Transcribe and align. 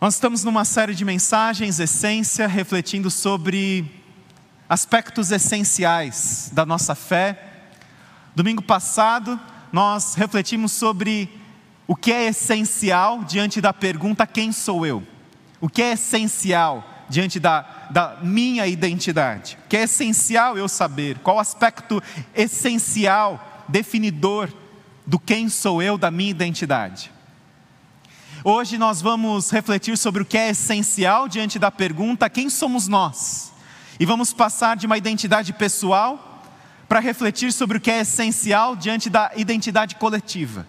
Nós 0.00 0.14
estamos 0.14 0.44
numa 0.44 0.64
série 0.64 0.94
de 0.94 1.04
mensagens, 1.04 1.80
Essência, 1.80 2.46
refletindo 2.46 3.10
sobre 3.10 3.84
aspectos 4.68 5.32
essenciais 5.32 6.50
da 6.52 6.64
nossa 6.64 6.94
fé. 6.94 7.64
Domingo 8.32 8.62
passado, 8.62 9.40
nós 9.72 10.14
refletimos 10.14 10.70
sobre 10.70 11.28
o 11.84 11.96
que 11.96 12.12
é 12.12 12.26
essencial 12.26 13.24
diante 13.24 13.60
da 13.60 13.72
pergunta: 13.72 14.24
quem 14.24 14.52
sou 14.52 14.86
eu? 14.86 15.02
O 15.60 15.68
que 15.68 15.82
é 15.82 15.94
essencial 15.94 16.88
diante 17.08 17.40
da, 17.40 17.88
da 17.90 18.18
minha 18.22 18.68
identidade? 18.68 19.58
O 19.64 19.68
que 19.68 19.78
é 19.78 19.82
essencial 19.82 20.56
eu 20.56 20.68
saber? 20.68 21.18
Qual 21.24 21.38
o 21.38 21.40
aspecto 21.40 22.00
essencial, 22.36 23.64
definidor 23.66 24.48
do 25.04 25.18
quem 25.18 25.48
sou 25.48 25.82
eu, 25.82 25.98
da 25.98 26.08
minha 26.08 26.30
identidade? 26.30 27.17
Hoje 28.44 28.78
nós 28.78 29.02
vamos 29.02 29.50
refletir 29.50 29.98
sobre 29.98 30.22
o 30.22 30.24
que 30.24 30.38
é 30.38 30.50
essencial 30.50 31.28
diante 31.28 31.58
da 31.58 31.72
pergunta: 31.72 32.30
quem 32.30 32.48
somos 32.48 32.86
nós? 32.86 33.52
E 33.98 34.06
vamos 34.06 34.32
passar 34.32 34.76
de 34.76 34.86
uma 34.86 34.96
identidade 34.96 35.52
pessoal 35.52 36.44
para 36.88 37.00
refletir 37.00 37.52
sobre 37.52 37.78
o 37.78 37.80
que 37.80 37.90
é 37.90 38.00
essencial 38.00 38.76
diante 38.76 39.10
da 39.10 39.32
identidade 39.36 39.96
coletiva. 39.96 40.64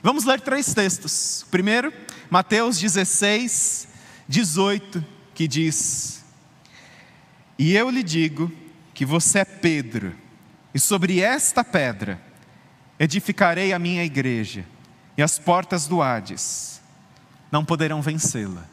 Vamos 0.00 0.24
ler 0.24 0.40
três 0.40 0.72
textos. 0.72 1.44
Primeiro, 1.50 1.92
Mateus 2.30 2.78
16, 2.78 3.88
18, 4.28 5.04
que 5.34 5.48
diz: 5.48 6.24
E 7.58 7.74
eu 7.74 7.90
lhe 7.90 8.04
digo 8.04 8.50
que 8.94 9.04
você 9.04 9.40
é 9.40 9.44
Pedro, 9.44 10.14
e 10.72 10.78
sobre 10.78 11.20
esta 11.20 11.64
pedra 11.64 12.20
edificarei 12.96 13.72
a 13.72 13.78
minha 13.78 14.04
igreja, 14.04 14.64
e 15.18 15.22
as 15.22 15.36
portas 15.36 15.88
do 15.88 16.00
Hades 16.00 16.75
não 17.50 17.64
poderão 17.64 18.02
vencê-la. 18.02 18.64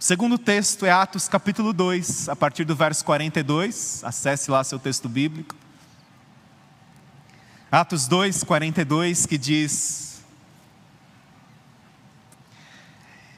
O 0.00 0.04
segundo 0.04 0.38
texto 0.38 0.86
é 0.86 0.90
Atos 0.90 1.28
capítulo 1.28 1.72
2, 1.72 2.28
a 2.28 2.36
partir 2.36 2.64
do 2.64 2.76
verso 2.76 3.04
42. 3.04 4.02
Acesse 4.04 4.50
lá 4.50 4.62
seu 4.62 4.78
texto 4.78 5.08
bíblico. 5.08 5.56
Atos 7.70 8.06
2, 8.06 8.44
42, 8.44 9.26
que 9.26 9.36
diz: 9.36 10.22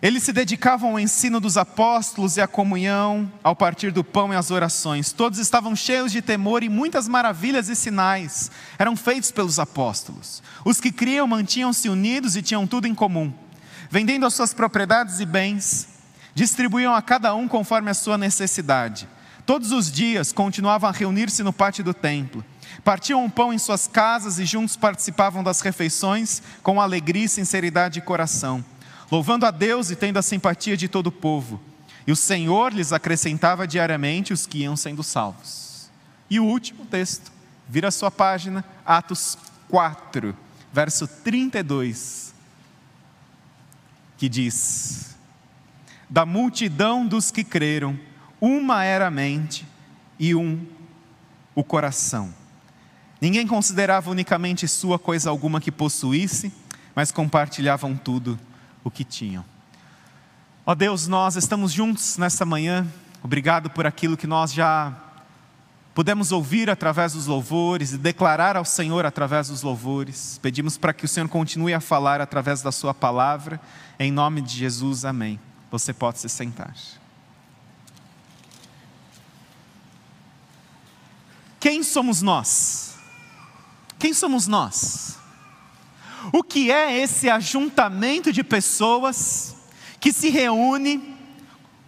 Eles 0.02 0.22
se 0.22 0.34
dedicavam 0.34 0.90
ao 0.90 1.00
ensino 1.00 1.40
dos 1.40 1.56
apóstolos 1.56 2.36
e 2.36 2.42
à 2.42 2.46
comunhão, 2.46 3.32
ao 3.42 3.56
partir 3.56 3.90
do 3.90 4.04
pão 4.04 4.30
e 4.30 4.36
às 4.36 4.50
orações. 4.50 5.12
Todos 5.12 5.38
estavam 5.38 5.74
cheios 5.74 6.12
de 6.12 6.20
temor 6.20 6.62
e 6.62 6.68
muitas 6.68 7.08
maravilhas 7.08 7.70
e 7.70 7.74
sinais 7.74 8.50
eram 8.78 8.94
feitos 8.96 9.30
pelos 9.30 9.58
apóstolos. 9.58 10.42
Os 10.62 10.78
que 10.78 10.92
criam 10.92 11.26
mantinham-se 11.26 11.88
unidos 11.88 12.36
e 12.36 12.42
tinham 12.42 12.66
tudo 12.66 12.86
em 12.86 12.94
comum 12.94 13.32
vendendo 13.90 14.24
as 14.24 14.34
suas 14.34 14.54
propriedades 14.54 15.18
e 15.18 15.26
bens, 15.26 15.88
distribuíam 16.32 16.94
a 16.94 17.02
cada 17.02 17.34
um 17.34 17.48
conforme 17.48 17.90
a 17.90 17.94
sua 17.94 18.16
necessidade. 18.16 19.08
Todos 19.44 19.72
os 19.72 19.90
dias 19.90 20.32
continuavam 20.32 20.88
a 20.88 20.92
reunir-se 20.92 21.42
no 21.42 21.52
pátio 21.52 21.82
do 21.82 21.92
templo. 21.92 22.44
Partiam 22.84 23.24
o 23.24 23.30
pão 23.30 23.52
em 23.52 23.58
suas 23.58 23.88
casas 23.88 24.38
e 24.38 24.44
juntos 24.44 24.76
participavam 24.76 25.42
das 25.42 25.60
refeições 25.60 26.40
com 26.62 26.80
alegria 26.80 27.24
e 27.24 27.28
sinceridade 27.28 27.94
de 27.94 28.00
coração, 28.00 28.64
louvando 29.10 29.44
a 29.44 29.50
Deus 29.50 29.90
e 29.90 29.96
tendo 29.96 30.18
a 30.18 30.22
simpatia 30.22 30.76
de 30.76 30.86
todo 30.86 31.08
o 31.08 31.12
povo. 31.12 31.60
E 32.06 32.12
o 32.12 32.16
Senhor 32.16 32.72
lhes 32.72 32.92
acrescentava 32.92 33.66
diariamente 33.66 34.32
os 34.32 34.46
que 34.46 34.58
iam 34.58 34.76
sendo 34.76 35.02
salvos. 35.02 35.90
E 36.30 36.38
o 36.38 36.44
último 36.44 36.86
texto, 36.86 37.32
vira 37.68 37.88
a 37.88 37.92
sua 37.92 38.10
página, 38.10 38.64
Atos 38.86 39.36
4, 39.68 40.36
verso 40.72 41.08
32 41.08 42.29
que 44.20 44.28
diz: 44.28 45.16
Da 46.10 46.26
multidão 46.26 47.06
dos 47.06 47.30
que 47.30 47.42
creram, 47.42 47.98
uma 48.38 48.84
era 48.84 49.06
a 49.06 49.10
mente 49.10 49.66
e 50.18 50.34
um 50.34 50.66
o 51.54 51.64
coração. 51.64 52.34
Ninguém 53.18 53.46
considerava 53.46 54.10
unicamente 54.10 54.68
sua 54.68 54.98
coisa 54.98 55.30
alguma 55.30 55.58
que 55.58 55.72
possuísse, 55.72 56.52
mas 56.94 57.10
compartilhavam 57.10 57.96
tudo 57.96 58.38
o 58.84 58.90
que 58.90 59.04
tinham. 59.04 59.42
Ó 60.66 60.74
Deus, 60.74 61.08
nós 61.08 61.36
estamos 61.36 61.72
juntos 61.72 62.18
nessa 62.18 62.44
manhã. 62.44 62.86
Obrigado 63.22 63.70
por 63.70 63.86
aquilo 63.86 64.18
que 64.18 64.26
nós 64.26 64.52
já 64.52 64.94
pudemos 65.94 66.32
ouvir 66.32 66.70
através 66.70 67.12
dos 67.12 67.26
louvores 67.26 67.92
e 67.92 67.98
declarar 67.98 68.56
ao 68.56 68.64
Senhor 68.64 69.04
através 69.04 69.48
dos 69.48 69.62
louvores. 69.62 70.38
Pedimos 70.42 70.76
para 70.76 70.92
que 70.92 71.04
o 71.04 71.08
Senhor 71.08 71.28
continue 71.28 71.74
a 71.74 71.80
falar 71.80 72.20
através 72.20 72.62
da 72.62 72.72
Sua 72.72 72.94
palavra. 72.94 73.60
Em 73.98 74.10
nome 74.10 74.40
de 74.40 74.56
Jesus, 74.56 75.04
amém. 75.04 75.38
Você 75.70 75.92
pode 75.92 76.18
se 76.18 76.28
sentar. 76.28 76.74
Quem 81.58 81.82
somos 81.82 82.22
nós? 82.22 82.94
Quem 83.98 84.14
somos 84.14 84.46
nós? 84.46 85.18
O 86.32 86.42
que 86.42 86.70
é 86.70 86.98
esse 86.98 87.28
ajuntamento 87.28 88.32
de 88.32 88.42
pessoas 88.42 89.54
que 90.00 90.12
se 90.12 90.30
reúne 90.30 91.19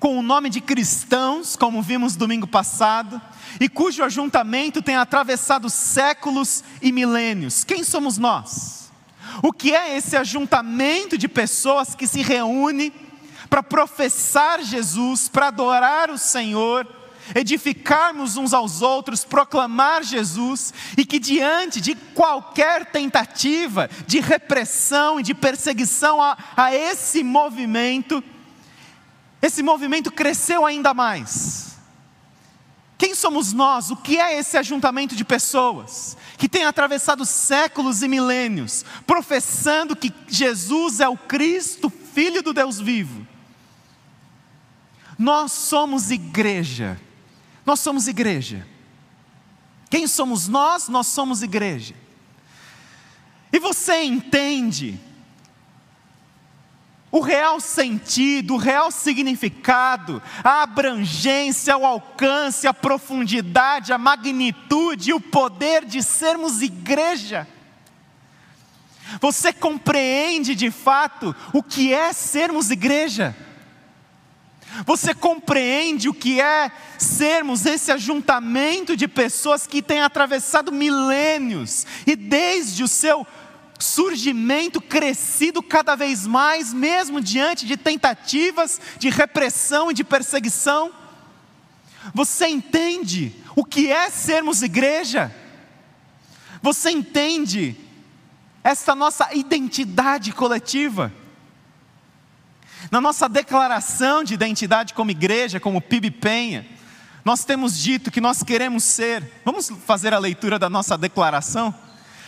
com 0.03 0.19
o 0.19 0.23
nome 0.23 0.51
de 0.51 0.61
cristãos, 0.61 1.55
como 1.55 1.81
vimos 1.81 2.17
domingo 2.17 2.45
passado, 2.45 3.23
e 3.61 3.69
cujo 3.69 4.03
ajuntamento 4.03 4.83
tem 4.83 4.97
atravessado 4.97 5.71
séculos 5.71 6.65
e 6.83 6.91
milênios. 6.91 7.63
Quem 7.63 7.85
somos 7.85 8.19
nós? 8.19 8.91
O 9.45 9.53
que 9.53 9.73
é 9.73 9.97
esse 9.97 10.17
ajuntamento 10.17 11.17
de 11.17 11.29
pessoas 11.29 11.95
que 11.95 12.09
se 12.09 12.21
reúne 12.21 12.93
para 13.49 13.63
professar 13.63 14.61
Jesus, 14.61 15.29
para 15.29 15.47
adorar 15.47 16.11
o 16.11 16.19
Senhor, 16.19 16.84
edificarmos 17.33 18.37
uns 18.37 18.53
aos 18.53 18.83
outros, 18.83 19.25
proclamar 19.25 20.03
Jesus 20.03 20.75
e 20.99 21.05
que 21.05 21.21
diante 21.21 21.81
de 21.81 21.95
qualquer 21.95 22.87
tentativa 22.87 23.89
de 24.05 24.19
repressão 24.19 25.21
e 25.21 25.23
de 25.23 25.33
perseguição 25.33 26.21
a, 26.21 26.37
a 26.57 26.75
esse 26.75 27.23
movimento, 27.23 28.21
esse 29.42 29.60
movimento 29.60 30.12
cresceu 30.12 30.64
ainda 30.64 30.94
mais. 30.94 31.76
Quem 32.97 33.16
somos 33.16 33.53
nós? 33.53 33.91
O 33.91 33.97
que 33.97 34.16
é 34.20 34.38
esse 34.38 34.56
ajuntamento 34.56 35.16
de 35.16 35.25
pessoas 35.25 36.16
que 36.38 36.48
tem 36.48 36.64
atravessado 36.64 37.26
séculos 37.26 38.00
e 38.00 38.06
milênios, 38.06 38.84
professando 39.04 39.97
que 39.97 40.12
Jesus 40.28 41.00
é 41.00 41.08
o 41.08 41.16
Cristo, 41.16 41.91
Filho 41.91 42.41
do 42.42 42.53
Deus 42.53 42.78
vivo? 42.78 43.26
Nós 45.19 45.50
somos 45.50 46.12
igreja. 46.12 47.00
Nós 47.66 47.80
somos 47.80 48.06
igreja. 48.06 48.66
Quem 49.91 50.06
somos 50.06 50.47
nós? 50.47 50.88
Nós 50.88 51.09
somos 51.09 51.42
igreja. 51.42 51.94
E 53.53 53.59
você 53.59 54.03
entende 54.04 54.98
o 57.12 57.21
real 57.21 57.61
sentido, 57.61 58.55
o 58.55 58.56
real 58.56 58.91
significado, 58.91 60.23
a 60.43 60.62
abrangência, 60.62 61.77
o 61.77 61.84
alcance, 61.84 62.67
a 62.67 62.73
profundidade, 62.73 63.93
a 63.93 63.99
magnitude 63.99 65.11
e 65.11 65.15
o 65.15 65.21
poder 65.21 65.84
de 65.84 66.03
sermos 66.03 66.62
igreja. 66.62 67.47
Você 69.21 69.53
compreende 69.53 70.55
de 70.55 70.71
fato 70.71 71.37
o 71.53 71.62
que 71.62 71.93
é 71.93 72.15
sermos 72.15 72.71
igreja? 72.71 73.37
Você 74.87 75.12
compreende 75.12 76.09
o 76.09 76.15
que 76.15 76.41
é 76.41 76.72
sermos 76.97 77.67
esse 77.67 77.93
ajuntamento 77.93 78.97
de 78.97 79.06
pessoas 79.06 79.67
que 79.67 79.83
têm 79.83 80.01
atravessado 80.01 80.72
milênios 80.72 81.87
e 82.06 82.17
desde 82.17 82.83
o 82.83 82.89
seu 82.89 83.27
surgimento 83.82 84.81
crescido 84.81 85.62
cada 85.62 85.94
vez 85.94 86.26
mais, 86.26 86.72
mesmo 86.72 87.20
diante 87.20 87.66
de 87.66 87.76
tentativas 87.76 88.80
de 88.98 89.10
repressão 89.10 89.91
e 89.91 89.95
de 89.95 90.04
perseguição. 90.04 90.92
Você 92.15 92.47
entende 92.48 93.34
o 93.54 93.65
que 93.65 93.91
é 93.91 94.09
sermos 94.09 94.62
igreja? 94.62 95.34
Você 96.62 96.91
entende 96.91 97.77
esta 98.62 98.95
nossa 98.95 99.34
identidade 99.34 100.33
coletiva? 100.33 101.12
Na 102.91 103.01
nossa 103.01 103.28
declaração 103.28 104.24
de 104.24 104.34
identidade 104.34 104.95
como 104.95 105.10
igreja, 105.10 105.60
como 105.60 105.80
PIB 105.80 106.10
Penha, 106.10 106.66
nós 107.24 107.45
temos 107.45 107.78
dito 107.78 108.10
que 108.10 108.21
nós 108.21 108.42
queremos 108.42 108.83
ser. 108.84 109.41
Vamos 109.45 109.71
fazer 109.86 110.12
a 110.12 110.18
leitura 110.18 110.59
da 110.59 110.68
nossa 110.68 110.98
declaração? 110.98 111.74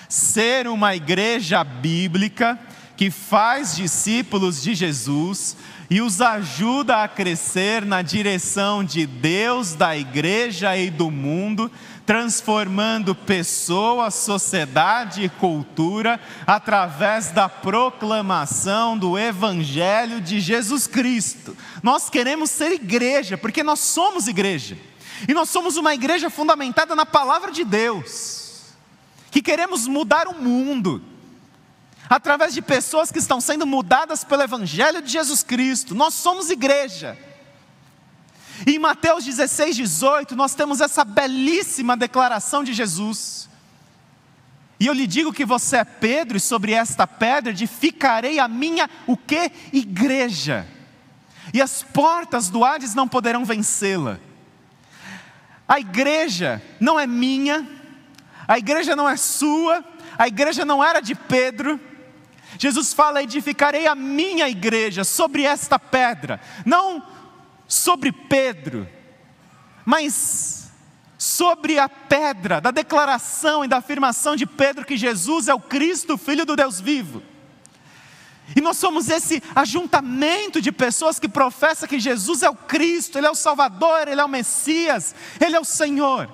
Ser 0.08 0.66
uma 0.66 0.94
igreja 0.94 1.62
bíblica 1.62 2.58
que 2.96 3.10
faz 3.10 3.76
discípulos 3.76 4.62
de 4.62 4.74
Jesus 4.74 5.56
e 5.90 6.00
os 6.00 6.20
ajuda 6.20 7.02
a 7.02 7.08
crescer 7.08 7.84
na 7.84 8.02
direção 8.02 8.82
de 8.82 9.06
Deus, 9.06 9.74
da 9.74 9.96
igreja 9.96 10.76
e 10.76 10.90
do 10.90 11.10
mundo, 11.10 11.70
transformando 12.06 13.14
pessoa, 13.14 14.10
sociedade 14.10 15.22
e 15.22 15.28
cultura 15.28 16.20
através 16.46 17.30
da 17.30 17.48
proclamação 17.48 18.96
do 18.96 19.18
Evangelho 19.18 20.20
de 20.20 20.40
Jesus 20.40 20.86
Cristo. 20.86 21.56
Nós 21.82 22.10
queremos 22.10 22.50
ser 22.50 22.72
igreja, 22.72 23.36
porque 23.36 23.62
nós 23.62 23.80
somos 23.80 24.28
igreja, 24.28 24.76
e 25.28 25.34
nós 25.34 25.48
somos 25.48 25.76
uma 25.76 25.94
igreja 25.94 26.28
fundamentada 26.28 26.94
na 26.94 27.06
palavra 27.06 27.50
de 27.50 27.64
Deus, 27.64 28.43
que 29.34 29.42
queremos 29.42 29.88
mudar 29.88 30.28
o 30.28 30.40
mundo 30.40 31.02
através 32.08 32.54
de 32.54 32.62
pessoas 32.62 33.10
que 33.10 33.18
estão 33.18 33.40
sendo 33.40 33.66
mudadas 33.66 34.22
pelo 34.22 34.42
Evangelho 34.42 35.02
de 35.02 35.10
Jesus 35.10 35.42
Cristo. 35.42 35.92
Nós 35.92 36.14
somos 36.14 36.50
igreja. 36.50 37.18
E 38.64 38.76
em 38.76 38.78
Mateus 38.78 39.24
16, 39.24 39.74
18, 39.74 40.36
nós 40.36 40.54
temos 40.54 40.80
essa 40.80 41.04
belíssima 41.04 41.96
declaração 41.96 42.62
de 42.62 42.72
Jesus. 42.72 43.48
E 44.78 44.86
eu 44.86 44.92
lhe 44.92 45.04
digo 45.04 45.32
que 45.32 45.44
você 45.44 45.78
é 45.78 45.84
Pedro, 45.84 46.36
e 46.36 46.40
sobre 46.40 46.72
esta 46.72 47.04
pedra 47.04 47.50
edificarei 47.50 48.38
a 48.38 48.46
minha, 48.46 48.88
o 49.04 49.16
que? 49.16 49.50
Igreja. 49.72 50.64
E 51.52 51.60
as 51.60 51.82
portas 51.82 52.48
do 52.48 52.64
Hades 52.64 52.94
não 52.94 53.08
poderão 53.08 53.44
vencê-la. 53.44 54.20
A 55.66 55.80
igreja 55.80 56.62
não 56.78 57.00
é 57.00 57.04
minha, 57.04 57.73
a 58.46 58.58
igreja 58.58 58.94
não 58.94 59.08
é 59.08 59.16
sua, 59.16 59.84
a 60.18 60.28
igreja 60.28 60.64
não 60.64 60.82
era 60.82 61.00
de 61.00 61.14
Pedro, 61.14 61.80
Jesus 62.58 62.92
fala: 62.92 63.22
edificarei 63.22 63.86
a 63.86 63.94
minha 63.94 64.48
igreja 64.48 65.04
sobre 65.04 65.42
esta 65.42 65.78
pedra, 65.78 66.40
não 66.64 67.02
sobre 67.66 68.12
Pedro, 68.12 68.88
mas 69.84 70.70
sobre 71.18 71.78
a 71.78 71.88
pedra 71.88 72.60
da 72.60 72.70
declaração 72.70 73.64
e 73.64 73.68
da 73.68 73.78
afirmação 73.78 74.36
de 74.36 74.46
Pedro 74.46 74.84
que 74.84 74.96
Jesus 74.96 75.48
é 75.48 75.54
o 75.54 75.60
Cristo, 75.60 76.18
Filho 76.18 76.44
do 76.44 76.56
Deus 76.56 76.80
vivo. 76.80 77.22
E 78.54 78.60
nós 78.60 78.76
somos 78.76 79.08
esse 79.08 79.42
ajuntamento 79.54 80.60
de 80.60 80.70
pessoas 80.70 81.18
que 81.18 81.26
professa 81.26 81.88
que 81.88 81.98
Jesus 81.98 82.42
é 82.42 82.50
o 82.50 82.54
Cristo, 82.54 83.16
Ele 83.16 83.26
é 83.26 83.30
o 83.30 83.34
Salvador, 83.34 84.06
Ele 84.06 84.20
é 84.20 84.24
o 84.24 84.28
Messias, 84.28 85.14
Ele 85.40 85.56
é 85.56 85.60
o 85.60 85.64
Senhor. 85.64 86.30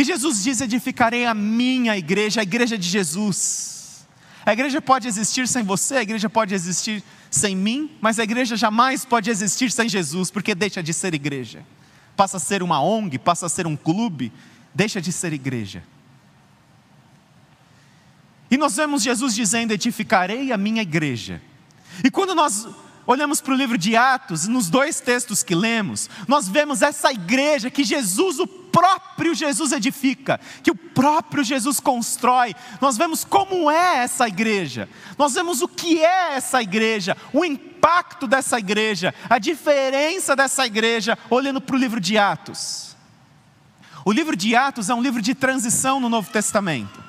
E 0.00 0.04
Jesus 0.04 0.42
diz: 0.42 0.62
edificarei 0.62 1.26
a 1.26 1.34
minha 1.34 1.94
igreja, 1.94 2.40
a 2.40 2.42
igreja 2.42 2.78
de 2.78 2.88
Jesus. 2.88 4.06
A 4.46 4.50
igreja 4.54 4.80
pode 4.80 5.06
existir 5.06 5.46
sem 5.46 5.62
você, 5.62 5.96
a 5.96 6.02
igreja 6.02 6.30
pode 6.30 6.54
existir 6.54 7.04
sem 7.30 7.54
mim, 7.54 7.94
mas 8.00 8.18
a 8.18 8.24
igreja 8.24 8.56
jamais 8.56 9.04
pode 9.04 9.28
existir 9.28 9.70
sem 9.70 9.90
Jesus, 9.90 10.30
porque 10.30 10.54
deixa 10.54 10.82
de 10.82 10.94
ser 10.94 11.12
igreja. 11.12 11.66
Passa 12.16 12.38
a 12.38 12.40
ser 12.40 12.62
uma 12.62 12.82
ONG, 12.82 13.18
passa 13.18 13.44
a 13.44 13.48
ser 13.50 13.66
um 13.66 13.76
clube, 13.76 14.32
deixa 14.74 15.02
de 15.02 15.12
ser 15.12 15.34
igreja. 15.34 15.84
E 18.50 18.56
nós 18.56 18.74
vemos 18.74 19.02
Jesus 19.02 19.34
dizendo: 19.34 19.72
edificarei 19.72 20.50
a 20.50 20.56
minha 20.56 20.80
igreja. 20.80 21.42
E 22.02 22.10
quando 22.10 22.34
nós 22.34 22.66
olhamos 23.10 23.40
para 23.40 23.52
o 23.52 23.56
livro 23.56 23.76
de 23.76 23.96
Atos, 23.96 24.46
nos 24.46 24.70
dois 24.70 25.00
textos 25.00 25.42
que 25.42 25.52
lemos, 25.52 26.08
nós 26.28 26.48
vemos 26.48 26.80
essa 26.80 27.10
igreja 27.10 27.68
que 27.68 27.82
Jesus, 27.82 28.38
o 28.38 28.46
próprio 28.46 29.34
Jesus 29.34 29.72
edifica, 29.72 30.38
que 30.62 30.70
o 30.70 30.76
próprio 30.76 31.42
Jesus 31.42 31.80
constrói. 31.80 32.54
Nós 32.80 32.96
vemos 32.96 33.24
como 33.24 33.68
é 33.68 33.96
essa 33.96 34.28
igreja, 34.28 34.88
nós 35.18 35.34
vemos 35.34 35.60
o 35.60 35.66
que 35.66 35.98
é 35.98 36.34
essa 36.34 36.62
igreja, 36.62 37.16
o 37.32 37.44
impacto 37.44 38.28
dessa 38.28 38.60
igreja, 38.60 39.12
a 39.28 39.40
diferença 39.40 40.36
dessa 40.36 40.64
igreja, 40.64 41.18
olhando 41.28 41.60
para 41.60 41.74
o 41.74 41.78
livro 41.78 41.98
de 41.98 42.16
Atos. 42.16 42.96
O 44.04 44.12
livro 44.12 44.36
de 44.36 44.54
Atos 44.54 44.88
é 44.88 44.94
um 44.94 45.02
livro 45.02 45.20
de 45.20 45.34
transição 45.34 45.98
no 45.98 46.08
Novo 46.08 46.30
Testamento. 46.30 47.02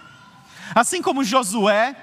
Assim 0.74 1.00
como 1.00 1.24
Josué 1.24 1.96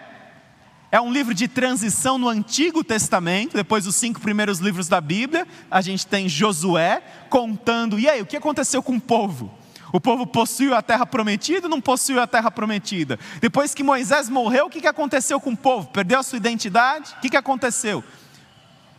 é 0.91 1.01
um 1.01 1.13
livro 1.13 1.35
de 1.35 1.47
transição 1.47 2.17
no 2.17 2.29
Antigo 2.29 2.83
Testamento, 2.83 3.55
depois 3.55 3.85
dos 3.85 3.95
cinco 3.95 4.21
primeiros 4.21 4.59
livros 4.59 4.89
da 4.89 5.01
Bíblia, 5.01 5.47
a 5.71 5.81
gente 5.83 6.07
tem 6.07 6.29
Josué 6.29 7.03
contando, 7.29 7.99
e 7.99 8.09
aí, 8.09 8.23
o 8.23 8.27
que 8.27 8.37
aconteceu 8.37 8.83
com 8.83 8.97
o 8.97 9.01
povo? 9.01 9.53
O 9.93 10.01
povo 10.01 10.27
possuiu 10.27 10.75
a 10.75 10.83
terra 10.83 11.07
prometida 11.07 11.67
ou 11.67 11.71
não 11.71 11.81
possuiu 11.81 12.21
a 12.21 12.27
terra 12.27 12.51
prometida? 12.51 13.19
Depois 13.41 13.75
que 13.75 13.83
Moisés 13.83 14.29
morreu, 14.29 14.67
o 14.67 14.71
que 14.71 14.87
aconteceu 14.87 15.41
com 15.41 15.53
o 15.53 15.57
povo? 15.57 15.89
Perdeu 15.89 16.19
a 16.19 16.23
sua 16.23 16.37
identidade? 16.37 17.15
O 17.19 17.21
que 17.21 17.37
aconteceu? 17.37 18.05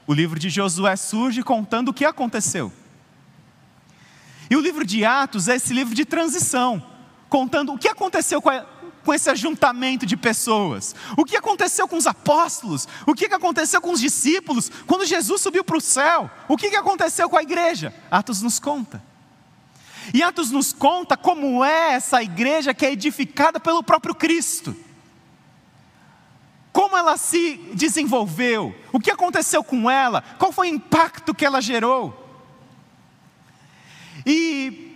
O 0.05 0.13
livro 0.13 0.39
de 0.39 0.49
Josué 0.49 0.95
surge 0.95 1.43
contando 1.43 1.89
o 1.89 1.93
que 1.93 2.05
aconteceu. 2.05 2.71
E 4.49 4.55
o 4.55 4.59
livro 4.59 4.83
de 4.83 5.05
Atos 5.05 5.47
é 5.47 5.55
esse 5.55 5.73
livro 5.73 5.93
de 5.93 6.05
transição, 6.05 6.83
contando 7.29 7.73
o 7.73 7.77
que 7.77 7.87
aconteceu 7.87 8.41
com 8.41 8.49
a 8.49 8.65
com 9.03 9.13
esse 9.13 9.29
ajuntamento 9.29 10.05
de 10.05 10.17
pessoas? 10.17 10.95
O 11.17 11.25
que 11.25 11.37
aconteceu 11.37 11.87
com 11.87 11.97
os 11.97 12.07
apóstolos? 12.07 12.87
O 13.05 13.13
que 13.13 13.25
aconteceu 13.25 13.81
com 13.81 13.91
os 13.91 13.99
discípulos? 13.99 14.71
Quando 14.85 15.05
Jesus 15.05 15.41
subiu 15.41 15.63
para 15.63 15.77
o 15.77 15.81
céu? 15.81 16.29
O 16.47 16.57
que 16.57 16.67
aconteceu 16.75 17.29
com 17.29 17.37
a 17.37 17.43
igreja? 17.43 17.93
Atos 18.09 18.41
nos 18.41 18.59
conta. 18.59 19.03
E 20.13 20.23
Atos 20.23 20.51
nos 20.51 20.73
conta 20.73 21.15
como 21.15 21.63
é 21.63 21.93
essa 21.93 22.21
igreja 22.23 22.73
que 22.73 22.85
é 22.85 22.91
edificada 22.91 23.59
pelo 23.59 23.83
próprio 23.83 24.15
Cristo. 24.15 24.75
Como 26.71 26.97
ela 26.97 27.17
se 27.17 27.57
desenvolveu, 27.73 28.75
o 28.91 28.99
que 28.99 29.11
aconteceu 29.11 29.63
com 29.63 29.89
ela, 29.89 30.23
qual 30.37 30.51
foi 30.51 30.69
o 30.69 30.75
impacto 30.75 31.33
que 31.33 31.45
ela 31.45 31.61
gerou. 31.61 32.27
E 34.25 34.88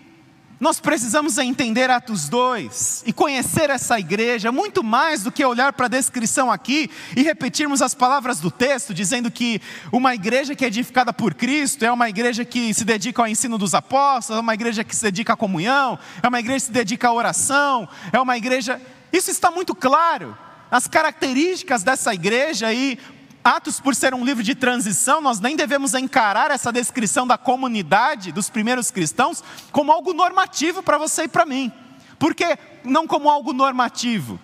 nós 0.64 0.80
precisamos 0.80 1.38
entender 1.38 1.90
Atos 1.90 2.30
2 2.30 3.04
e 3.06 3.12
conhecer 3.12 3.70
essa 3.70 4.00
igreja 4.00 4.50
muito 4.50 4.82
mais 4.82 5.22
do 5.22 5.30
que 5.30 5.44
olhar 5.44 5.74
para 5.74 5.88
a 5.88 5.90
descrição 5.90 6.50
aqui 6.50 6.90
e 7.18 7.22
repetirmos 7.22 7.82
as 7.82 7.94
palavras 7.94 8.40
do 8.40 8.50
texto, 8.50 8.94
dizendo 8.94 9.30
que 9.30 9.62
uma 9.92 10.16
igreja 10.16 10.56
que 10.56 10.64
é 10.64 10.70
edificada 10.70 11.12
por 11.12 11.34
Cristo 11.34 11.84
é 11.84 11.92
uma 11.92 12.08
igreja 12.08 12.46
que 12.46 12.74
se 12.74 12.86
dedica 12.86 13.22
ao 13.22 13.28
ensino 13.28 13.58
dos 13.58 13.74
apóstolos, 13.74 14.40
é 14.40 14.42
uma 14.42 14.54
igreja 14.54 14.86
que 14.86 14.96
se 14.96 15.04
dedica 15.04 15.34
à 15.34 15.36
comunhão, 15.36 16.00
é 16.22 16.28
uma 16.30 16.40
igreja 16.40 16.60
que 16.62 16.68
se 16.68 16.72
dedica 16.72 17.10
à 17.10 17.14
oração, 17.14 17.86
é 18.14 18.20
uma 18.22 18.38
igreja. 18.38 18.82
Isso 19.12 19.30
está 19.30 19.52
muito 19.52 19.76
claro. 19.76 20.38
As 20.72 20.88
características 20.88 21.84
dessa 21.84 22.14
igreja 22.14 22.72
e 22.72 22.98
Atos, 23.44 23.80
por 23.80 23.94
ser 23.94 24.14
um 24.14 24.24
livro 24.24 24.42
de 24.42 24.56
transição, 24.56 25.20
nós 25.20 25.40
nem 25.40 25.56
devemos 25.56 25.94
encarar 25.94 26.50
essa 26.50 26.72
descrição 26.72 27.28
da 27.28 27.38
comunidade 27.38 28.32
dos 28.32 28.50
primeiros 28.50 28.90
cristãos 28.90 29.44
como 29.72 29.92
algo 29.92 30.14
normativo 30.14 30.82
para 30.82 30.98
você 30.98 31.24
e 31.24 31.28
para 31.28 31.46
mim. 31.46 31.72
Por 32.18 32.34
que 32.34 32.58
não 32.86 33.06
como 33.06 33.30
algo 33.30 33.52
normativo? 33.52 34.40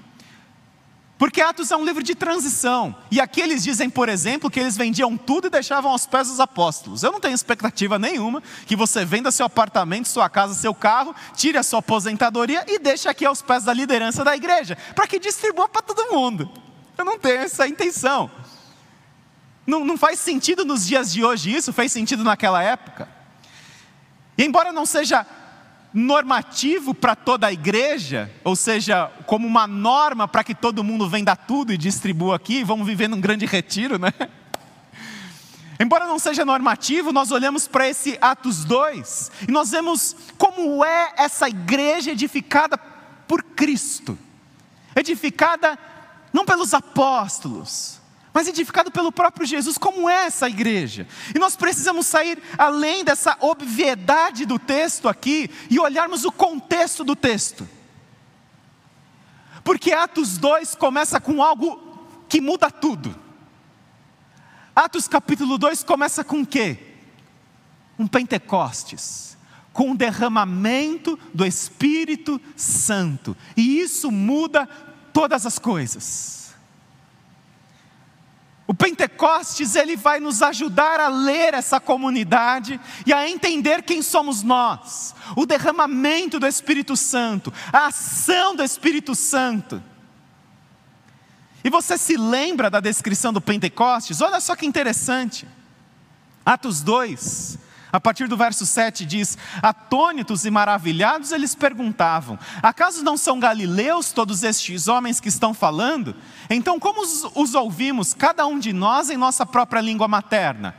Porque 1.18 1.42
Atos 1.42 1.69
é 1.69 1.75
um 1.75 1.84
livro 1.84 2.01
de 2.01 2.16
transição. 2.16 2.96
E 3.12 3.19
aqui 3.19 3.42
eles 3.42 3.62
dizem, 3.62 3.90
por 3.90 4.07
exemplo, 4.07 4.50
que 4.50 4.60
eles 4.60 4.78
vendiam 4.78 5.18
tudo 5.18 5.48
e 5.48 5.50
deixavam 5.50 5.92
aos 5.92 6.06
pés 6.06 6.30
dos 6.30 6.40
apóstolos. 6.40 7.04
Eu 7.04 7.12
não 7.12 7.19
tenho 7.19 7.35
expectativa 7.35 8.00
nenhuma 8.00 8.42
que 8.66 8.76
você 8.76 9.04
venda 9.04 9.30
seu 9.30 9.45
apartamento, 9.45 10.07
sua 10.07 10.30
casa, 10.30 10.54
seu 10.54 10.73
carro, 10.73 11.14
tire 11.35 11.57
a 11.57 11.64
sua 11.64 11.80
aposentadoria 11.80 12.66
e 12.68 12.80
deixe 12.80 13.07
aqui 13.09 13.26
aos 13.26 13.42
pés 13.42 13.66
da 13.66 13.73
liderança 13.73 14.23
da 14.23 14.35
igreja, 14.35 14.78
para 14.95 15.07
que 15.07 15.19
distribua 15.19 15.68
para 15.68 15.81
todo 15.81 16.12
mundo. 16.14 16.50
Eu 16.97 17.04
não 17.04 17.19
tenho 17.19 17.40
essa 17.40 17.68
intenção. 17.68 18.31
Não, 19.69 19.85
não 19.85 19.97
faz 19.97 20.19
sentido 20.19 20.66
nos 20.66 20.88
dias 20.88 21.14
de 21.14 21.23
hoje 21.23 21.56
isso, 21.56 21.71
fez 21.71 21.92
sentido 21.92 22.23
naquela 22.23 22.61
época. 22.64 23.07
E 24.35 24.44
embora 24.44 24.73
não 24.73 24.83
seja 24.83 25.23
normativo 25.94 26.95
para 26.95 27.16
toda 27.16 27.45
a 27.45 27.54
igreja, 27.54 28.31
ou 28.44 28.56
seja, 28.56 29.11
como 29.28 29.47
uma 29.47 29.68
norma 29.68 30.28
para 30.28 30.44
que 30.44 30.56
todo 30.56 30.83
mundo 30.83 31.07
venda 31.07 31.35
tudo 31.35 31.71
e 31.71 31.78
distribua 31.78 32.35
aqui, 32.35 32.64
vamos 32.64 32.88
viver 32.88 33.07
num 33.07 33.21
grande 33.21 33.45
retiro, 33.45 33.99
né? 33.99 34.11
Embora 35.80 36.07
não 36.07 36.18
seja 36.18 36.44
normativo, 36.44 37.14
nós 37.14 37.30
olhamos 37.30 37.68
para 37.68 37.88
esse 37.88 38.18
Atos 38.19 38.66
2 38.66 39.31
e 39.47 39.52
nós 39.52 39.69
vemos 39.69 40.16
como 40.35 40.83
é 40.83 41.14
essa 41.16 41.47
igreja 41.47 42.11
edificada 42.11 42.76
por 43.28 43.44
Cristo, 43.44 44.18
edificada 44.95 45.78
não 46.33 46.44
pelos 46.44 46.73
apóstolos, 46.73 47.98
mas 48.33 48.48
edificado 48.48 48.92
pelo 48.92 49.12
próprio 49.12 49.45
Jesus, 49.45 49.78
como 49.78 50.09
é 50.09 50.26
essa 50.26 50.48
igreja. 50.48 51.07
E 51.33 51.40
nós 51.40 51.56
precisamos 51.56 52.06
sair 52.06 52.42
além 52.57 53.04
dessa 53.04 53.36
obviedade 53.40 54.45
do 54.45 54.59
texto 54.59 55.09
aqui 55.09 55.50
e 55.69 55.80
olharmos 55.80 56.24
o 56.26 56.31
contexto 56.31 57.04
do 57.04 57.16
texto. 57.16 57.68
Porque 59.64 59.92
Atos 59.92 60.38
2 60.38 60.76
começa 60.76 61.19
com 61.19 61.42
algo 61.44 62.07
que 62.28 62.40
muda 62.40 62.69
tudo. 62.69 63.16
Atos 64.76 65.07
capítulo 65.07 65.57
2 65.57 65.83
começa 65.83 66.24
com 66.24 66.42
o 66.42 66.45
quê? 66.45 66.78
Um 67.98 68.07
Pentecostes, 68.07 69.38
com 69.74 69.92
o 69.92 69.98
derramamento 69.98 71.19
do 71.33 71.45
Espírito 71.45 72.40
Santo. 72.56 73.36
E 73.57 73.81
isso 73.81 74.09
muda 74.09 74.68
todas 75.12 75.45
as 75.45 75.59
coisas. 75.59 76.39
O 78.69 78.73
Pentecostes 78.76 79.73
ele 79.73 79.95
vai 79.95 80.19
nos 80.19 80.44
ajudar 80.44 80.99
a 80.99 81.07
ler 81.07 81.56
essa 81.56 81.80
comunidade 81.80 82.80
e 83.04 83.11
a 83.11 83.28
entender 83.28 83.81
quem 83.81 84.04
somos 84.04 84.44
nós. 84.44 85.16
O 85.35 85.47
derramamento 85.47 86.40
do 86.40 86.45
Espírito 86.45 86.95
Santo, 86.95 87.52
a 87.73 87.88
ação 87.88 88.56
do 88.56 88.61
Espírito 88.61 89.16
Santo. 89.16 89.81
E 91.64 91.69
você 91.71 91.97
se 91.97 92.16
lembra 92.16 92.69
da 92.69 92.80
descrição 92.80 93.33
do 93.33 93.42
Pentecostes? 93.42 94.21
Olha 94.21 94.40
só 94.40 94.56
que 94.56 94.68
interessante. 94.68 95.47
Atos 96.45 96.83
2, 96.83 97.57
a 97.92 98.00
partir 98.00 98.28
do 98.28 98.38
verso 98.38 98.66
7 98.66 99.06
diz: 99.06 99.38
Atônitos 99.62 100.46
e 100.46 100.52
maravilhados, 100.52 101.31
eles 101.31 101.56
perguntavam: 101.56 102.38
Acaso 102.62 103.04
não 103.04 103.18
são 103.18 103.40
galileus 103.40 104.12
todos 104.12 104.44
estes 104.44 104.88
homens 104.88 105.19
que 105.19 105.30
estão 105.30 105.54
falando? 105.54 106.16
Então, 106.50 106.80
como 106.80 107.02
os, 107.02 107.24
os 107.36 107.56
ouvimos, 107.56 108.14
cada 108.14 108.46
um 108.46 108.60
de 108.60 108.74
nós, 108.74 109.10
em 109.10 109.18
nossa 109.18 109.46
própria 109.46 109.81
língua 109.81 110.08
materna? 110.08 110.76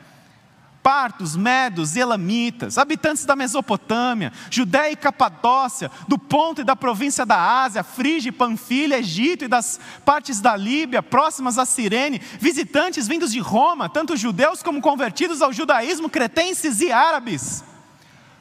Partos, 0.83 1.37
medos, 1.37 1.97
elamitas, 1.97 2.79
habitantes 2.79 3.25
da 3.25 3.37
Mesopotâmia, 3.37 4.33
Judéia 4.51 4.93
e 4.93 4.97
Capadócia, 4.97 5.91
do 6.09 6.19
ponto 6.19 6.61
e 6.61 6.65
da 6.65 6.75
província 6.75 7.27
da 7.27 7.63
Ásia, 7.63 7.83
Frígia 7.83 8.31
e 8.31 8.33
Panfilha, 8.33 8.99
Egito 8.99 9.45
e 9.45 9.49
das 9.49 9.79
partes 10.05 10.41
da 10.41 10.57
Líbia, 10.57 11.03
próximas 11.03 11.59
a 11.59 11.65
Cirene, 11.65 12.21
visitantes 12.39 13.07
vindos 13.07 13.33
de 13.33 13.41
Roma, 13.41 13.89
tanto 13.89 14.17
judeus 14.17 14.63
como 14.63 14.81
convertidos 14.81 15.43
ao 15.43 15.53
judaísmo, 15.53 16.09
cretenses 16.09 16.81
e 16.81 16.91
árabes. 16.91 17.65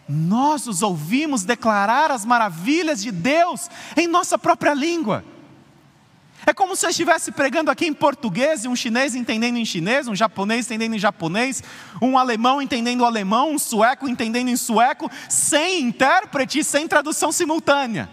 Nós 0.08 0.66
os 0.66 0.82
ouvimos 0.82 1.44
declarar 1.44 2.10
as 2.10 2.26
maravilhas 2.26 3.02
de 3.02 3.12
Deus 3.12 3.70
em 3.96 4.08
nossa 4.08 4.40
própria 4.40 4.74
língua. 4.74 5.24
É 6.46 6.54
como 6.54 6.76
se 6.76 6.86
eu 6.86 6.90
estivesse 6.90 7.32
pregando 7.32 7.70
aqui 7.70 7.86
em 7.86 7.94
português 7.94 8.64
e 8.64 8.68
um 8.68 8.76
chinês 8.76 9.14
entendendo 9.14 9.58
em 9.58 9.66
chinês, 9.66 10.08
um 10.08 10.16
japonês 10.16 10.66
entendendo 10.66 10.96
em 10.96 11.00
japonês, 11.00 11.62
um 12.02 12.18
alemão 12.18 12.62
entendendo 12.62 13.06
alemão, 13.06 13.52
um 13.52 13.60
sueco 13.60 14.08
entendendo 14.08 14.50
em 14.50 14.56
sueco, 14.56 15.12
sem 15.28 15.82
intérprete 15.82 16.60
e 16.60 16.64
sem 16.64 16.88
tradução 16.88 17.32
simultânea. 17.32 18.10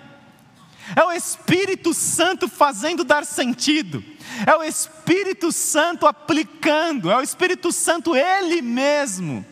É 0.94 1.02
o 1.02 1.12
Espírito 1.12 1.94
Santo 1.94 2.48
fazendo 2.48 3.04
dar 3.04 3.24
sentido, 3.24 4.04
é 4.46 4.54
o 4.54 4.62
Espírito 4.62 5.50
Santo 5.50 6.06
aplicando, 6.06 7.10
é 7.10 7.16
o 7.16 7.22
Espírito 7.22 7.72
Santo 7.72 8.14
Ele 8.14 8.60
mesmo 8.62 9.44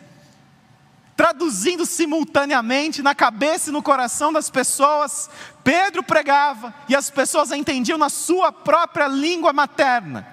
traduzindo 1.17 1.87
simultaneamente 1.87 3.03
na 3.03 3.15
cabeça 3.15 3.71
e 3.71 3.73
no 3.73 3.83
coração 3.83 4.33
das 4.33 4.51
pessoas. 4.51 5.31
Pedro 5.63 6.03
pregava 6.03 6.75
e 6.89 6.97
as 6.97 7.11
pessoas 7.11 7.53
entendiam 7.53 7.99
na 7.99 8.09
sua 8.09 8.51
própria 8.53 9.07
língua 9.07 9.53
materna. 9.53 10.27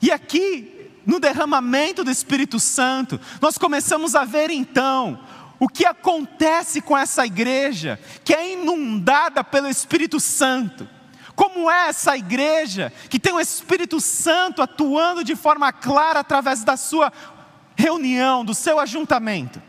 E 0.00 0.10
aqui, 0.10 0.90
no 1.06 1.20
derramamento 1.20 2.02
do 2.02 2.10
Espírito 2.10 2.58
Santo, 2.58 3.20
nós 3.40 3.56
começamos 3.56 4.14
a 4.14 4.24
ver 4.24 4.50
então 4.50 5.24
o 5.60 5.68
que 5.68 5.84
acontece 5.84 6.80
com 6.80 6.98
essa 6.98 7.24
igreja 7.24 8.00
que 8.24 8.34
é 8.34 8.52
inundada 8.52 9.44
pelo 9.44 9.68
Espírito 9.68 10.18
Santo. 10.18 10.88
Como 11.34 11.70
é 11.70 11.88
essa 11.88 12.16
igreja 12.16 12.92
que 13.08 13.18
tem 13.18 13.32
o 13.32 13.40
Espírito 13.40 14.00
Santo 14.00 14.62
atuando 14.62 15.24
de 15.24 15.34
forma 15.34 15.72
clara 15.72 16.20
através 16.20 16.62
da 16.62 16.76
sua 16.76 17.12
reunião, 17.76 18.44
do 18.44 18.54
seu 18.54 18.78
ajuntamento? 18.78 19.62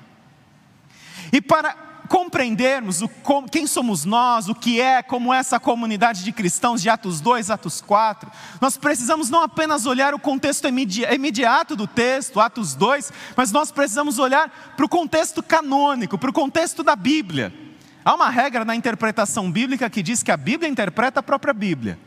E 1.32 1.42
para 1.42 1.76
compreendermos 2.08 3.02
o, 3.02 3.10
quem 3.52 3.66
somos 3.66 4.06
nós, 4.06 4.48
o 4.48 4.54
que 4.54 4.80
é, 4.80 5.02
como 5.02 5.34
é 5.34 5.40
essa 5.40 5.60
comunidade 5.60 6.24
de 6.24 6.32
cristãos 6.32 6.80
de 6.80 6.88
Atos 6.88 7.20
2, 7.20 7.50
Atos 7.50 7.82
4, 7.82 8.32
nós 8.62 8.78
precisamos 8.78 9.32
não 9.32 9.42
apenas 9.42 9.88
olhar 9.88 10.14
o 10.14 10.20
contexto 10.20 10.68
imediato 10.68 11.76
do 11.76 11.88
texto, 11.88 12.40
Atos 12.40 12.76
2, 12.76 13.12
mas 13.36 13.52
nós 13.52 13.72
precisamos 13.72 14.20
olhar 14.20 14.74
para 14.76 14.86
o 14.86 14.90
contexto 14.90 15.42
canônico, 15.42 16.18
para 16.18 16.30
o 16.30 16.34
contexto 16.34 16.84
da 16.84 16.96
Bíblia. 16.96 17.63
Há 18.06 18.14
uma 18.14 18.30
regra 18.30 18.66
na 18.66 18.76
interpretação 18.76 19.52
bíblica 19.52 19.90
que 19.90 20.04
diz 20.04 20.22
que 20.22 20.32
a 20.32 20.38
Bíblia 20.38 20.70
interpreta 20.70 21.20
a 21.20 21.24
própria 21.24 21.54
Bíblia. 21.54 21.98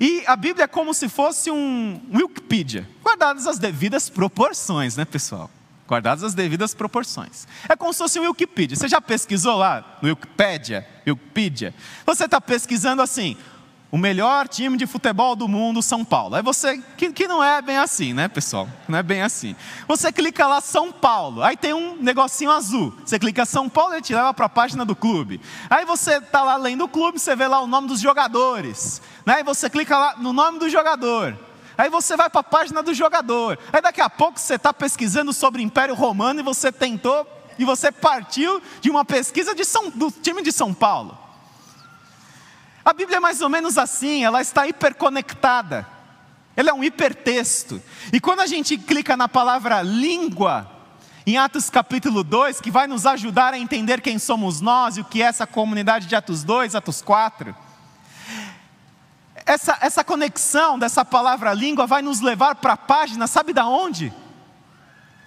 E 0.00 0.22
a 0.26 0.36
Bíblia 0.36 0.64
é 0.64 0.68
como 0.68 0.94
se 0.94 1.08
fosse 1.08 1.50
um 1.50 2.00
Wikipedia, 2.12 2.88
guardadas 3.02 3.46
as 3.46 3.58
devidas 3.58 4.08
proporções, 4.08 4.96
né, 4.96 5.04
pessoal? 5.04 5.50
Guardadas 5.88 6.22
as 6.22 6.34
devidas 6.34 6.74
proporções. 6.74 7.48
É 7.68 7.74
como 7.74 7.92
se 7.92 7.98
fosse 7.98 8.20
um 8.20 8.28
Wikipedia. 8.28 8.76
Você 8.76 8.86
já 8.86 9.00
pesquisou 9.00 9.56
lá 9.56 9.98
no 10.02 10.10
Wikipedia? 10.10 10.86
Wikipedia? 11.06 11.74
Você 12.04 12.26
está 12.26 12.40
pesquisando 12.40 13.00
assim, 13.00 13.36
o 13.90 13.96
melhor 13.96 14.46
time 14.46 14.76
de 14.76 14.86
futebol 14.86 15.34
do 15.34 15.48
mundo, 15.48 15.82
São 15.82 16.04
Paulo. 16.04 16.34
Aí 16.34 16.42
você, 16.42 16.78
que, 16.96 17.10
que 17.10 17.26
não 17.26 17.42
é 17.42 17.62
bem 17.62 17.78
assim, 17.78 18.12
né, 18.12 18.28
pessoal? 18.28 18.68
Não 18.86 18.98
é 18.98 19.02
bem 19.02 19.22
assim. 19.22 19.56
Você 19.86 20.12
clica 20.12 20.46
lá 20.46 20.60
São 20.60 20.92
Paulo, 20.92 21.42
aí 21.42 21.56
tem 21.56 21.72
um 21.72 21.96
negocinho 21.96 22.50
azul. 22.50 22.94
Você 23.04 23.18
clica 23.18 23.46
São 23.46 23.68
Paulo 23.68 23.94
e 23.96 24.02
te 24.02 24.14
leva 24.14 24.34
para 24.34 24.46
a 24.46 24.50
página 24.50 24.84
do 24.84 24.94
clube. 24.94 25.40
Aí 25.70 25.86
você 25.86 26.18
está 26.18 26.42
lá 26.42 26.56
lendo 26.56 26.84
o 26.84 26.88
clube, 26.88 27.18
você 27.18 27.34
vê 27.34 27.46
lá 27.46 27.60
o 27.60 27.66
nome 27.66 27.88
dos 27.88 28.00
jogadores. 28.00 29.00
Né? 29.24 29.36
Aí 29.36 29.42
você 29.42 29.70
clica 29.70 29.96
lá 29.96 30.16
no 30.18 30.34
nome 30.34 30.58
do 30.58 30.68
jogador. 30.68 31.38
Aí 31.78 31.88
você 31.88 32.16
vai 32.16 32.28
para 32.28 32.40
a 32.40 32.44
página 32.44 32.82
do 32.82 32.92
jogador. 32.92 33.58
Aí 33.72 33.80
daqui 33.80 34.00
a 34.00 34.10
pouco 34.10 34.38
você 34.38 34.56
está 34.56 34.74
pesquisando 34.74 35.32
sobre 35.32 35.62
o 35.62 35.64
Império 35.64 35.94
Romano 35.94 36.40
e 36.40 36.42
você 36.42 36.70
tentou 36.70 37.26
e 37.58 37.64
você 37.64 37.90
partiu 37.90 38.60
de 38.80 38.90
uma 38.90 39.04
pesquisa 39.04 39.54
de 39.54 39.64
São, 39.64 39.88
do 39.90 40.10
time 40.10 40.42
de 40.42 40.52
São 40.52 40.74
Paulo. 40.74 41.16
A 42.88 42.94
Bíblia 42.94 43.18
é 43.18 43.20
mais 43.20 43.42
ou 43.42 43.50
menos 43.50 43.76
assim, 43.76 44.24
ela 44.24 44.40
está 44.40 44.66
hiperconectada. 44.66 45.86
Ela 46.56 46.70
é 46.70 46.72
um 46.72 46.82
hipertexto. 46.82 47.82
E 48.10 48.18
quando 48.18 48.40
a 48.40 48.46
gente 48.46 48.78
clica 48.78 49.14
na 49.14 49.28
palavra 49.28 49.82
língua, 49.82 50.66
em 51.26 51.36
Atos 51.36 51.68
capítulo 51.68 52.24
2, 52.24 52.62
que 52.62 52.70
vai 52.70 52.86
nos 52.86 53.04
ajudar 53.04 53.52
a 53.52 53.58
entender 53.58 54.00
quem 54.00 54.18
somos 54.18 54.62
nós 54.62 54.96
e 54.96 55.02
o 55.02 55.04
que 55.04 55.22
é 55.22 55.26
essa 55.26 55.46
comunidade 55.46 56.06
de 56.06 56.16
Atos 56.16 56.42
2, 56.42 56.74
Atos 56.74 57.02
4. 57.02 57.54
Essa, 59.44 59.76
essa 59.82 60.02
conexão 60.02 60.78
dessa 60.78 61.04
palavra 61.04 61.52
língua 61.52 61.86
vai 61.86 62.00
nos 62.00 62.22
levar 62.22 62.54
para 62.54 62.72
a 62.72 62.78
página, 62.78 63.26
sabe 63.26 63.52
da 63.52 63.66
onde? 63.66 64.10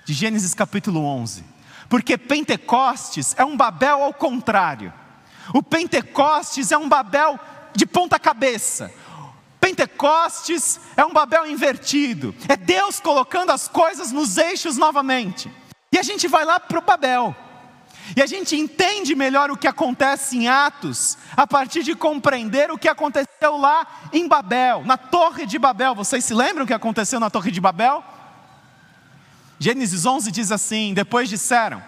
De 0.04 0.14
Gênesis 0.14 0.56
capítulo 0.56 1.06
11. 1.06 1.46
Porque 1.88 2.18
Pentecostes 2.18 3.36
é 3.38 3.46
um 3.46 3.56
Babel 3.56 4.02
ao 4.02 4.16
contrário. 4.16 4.92
O 5.54 5.62
Pentecostes 5.62 6.72
é 6.72 6.78
um 6.78 6.88
Babel 6.88 7.40
de 7.76 7.86
ponta 7.86 8.20
cabeça. 8.20 8.92
Pentecostes 9.60 10.80
é 10.98 11.06
um 11.06 11.14
Babel 11.14 11.46
invertido. 11.46 12.34
É 12.50 12.56
Deus 12.56 13.00
colocando 13.00 13.52
as 13.52 13.68
coisas 13.68 14.12
nos 14.12 14.38
eixos 14.38 14.78
novamente. 14.78 15.52
E 15.94 16.00
a 16.00 16.04
gente 16.04 16.28
vai 16.28 16.44
lá 16.44 16.60
para 16.60 16.80
o 16.80 16.82
Babel. 16.82 17.36
E 18.16 18.22
a 18.22 18.26
gente 18.26 18.56
entende 18.56 19.16
melhor 19.16 19.52
o 19.52 19.58
que 19.58 19.68
acontece 19.68 20.38
em 20.38 20.48
Atos, 20.48 21.18
a 21.38 21.48
partir 21.48 21.84
de 21.84 21.96
compreender 21.96 22.72
o 22.72 22.78
que 22.78 22.90
aconteceu 22.90 23.58
lá 23.58 23.88
em 24.12 24.28
Babel, 24.28 24.84
na 24.86 24.98
Torre 24.98 25.46
de 25.46 25.58
Babel. 25.58 25.96
Vocês 25.96 26.26
se 26.26 26.34
lembram 26.34 26.66
o 26.66 26.68
que 26.68 26.74
aconteceu 26.74 27.20
na 27.20 27.30
Torre 27.30 27.52
de 27.52 27.62
Babel? 27.62 28.04
Gênesis 29.60 30.06
11 30.06 30.32
diz 30.32 30.52
assim: 30.52 30.94
Depois 30.94 31.30
disseram, 31.30 31.82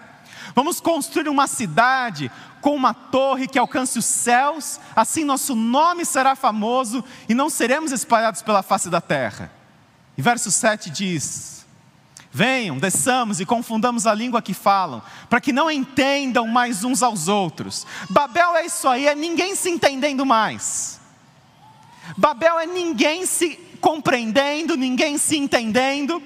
vamos 0.54 0.80
construir 0.80 1.28
uma 1.28 1.46
cidade 1.46 2.30
com 2.64 2.74
uma 2.74 2.94
torre 2.94 3.46
que 3.46 3.58
alcance 3.58 3.98
os 3.98 4.06
céus, 4.06 4.80
assim 4.96 5.22
nosso 5.22 5.54
nome 5.54 6.02
será 6.02 6.34
famoso 6.34 7.04
e 7.28 7.34
não 7.34 7.50
seremos 7.50 7.92
espalhados 7.92 8.40
pela 8.40 8.62
face 8.62 8.88
da 8.88 9.02
terra. 9.02 9.52
E 10.16 10.22
verso 10.22 10.50
7 10.50 10.88
diz: 10.88 11.66
Venham, 12.32 12.78
desçamos 12.78 13.38
e 13.38 13.44
confundamos 13.44 14.06
a 14.06 14.14
língua 14.14 14.40
que 14.40 14.54
falam, 14.54 15.02
para 15.28 15.42
que 15.42 15.52
não 15.52 15.70
entendam 15.70 16.46
mais 16.46 16.84
uns 16.84 17.02
aos 17.02 17.28
outros. 17.28 17.86
Babel 18.08 18.56
é 18.56 18.64
isso 18.64 18.88
aí, 18.88 19.08
é 19.08 19.14
ninguém 19.14 19.54
se 19.54 19.68
entendendo 19.68 20.24
mais. 20.24 20.98
Babel 22.16 22.58
é 22.58 22.64
ninguém 22.64 23.26
se 23.26 23.56
compreendendo, 23.78 24.74
ninguém 24.74 25.18
se 25.18 25.36
entendendo. 25.36 26.22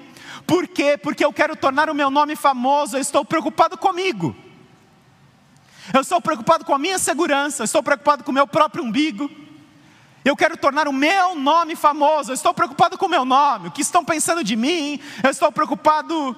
Por 0.47 0.69
quê? 0.69 0.97
Porque 0.97 1.25
eu 1.25 1.33
quero 1.33 1.57
tornar 1.57 1.91
o 1.91 1.95
meu 1.97 2.11
nome 2.11 2.37
famoso, 2.37 2.97
eu 2.97 3.01
estou 3.01 3.25
preocupado 3.25 3.77
comigo. 3.77 4.37
Eu 5.93 6.01
estou 6.01 6.21
preocupado 6.21 6.65
com 6.65 6.75
a 6.75 6.79
minha 6.79 6.99
segurança, 6.99 7.63
eu 7.63 7.65
estou 7.65 7.83
preocupado 7.83 8.25
com 8.25 8.31
o 8.31 8.35
meu 8.35 8.47
próprio 8.47 8.85
umbigo. 8.85 9.31
Eu 10.25 10.37
quero 10.37 10.57
tornar 10.57 10.89
o 10.89 10.93
meu 10.93 11.35
nome 11.35 11.75
famoso, 11.75 12.31
eu 12.31 12.35
estou 12.35 12.53
preocupado 12.53 12.99
com 12.99 13.07
o 13.07 13.09
meu 13.09 13.25
nome, 13.25 13.69
o 13.69 13.71
que 13.71 13.81
estão 13.81 14.05
pensando 14.05 14.45
de 14.45 14.57
mim, 14.57 15.01
eu 15.23 15.31
estou 15.31 15.51
preocupado 15.51 16.37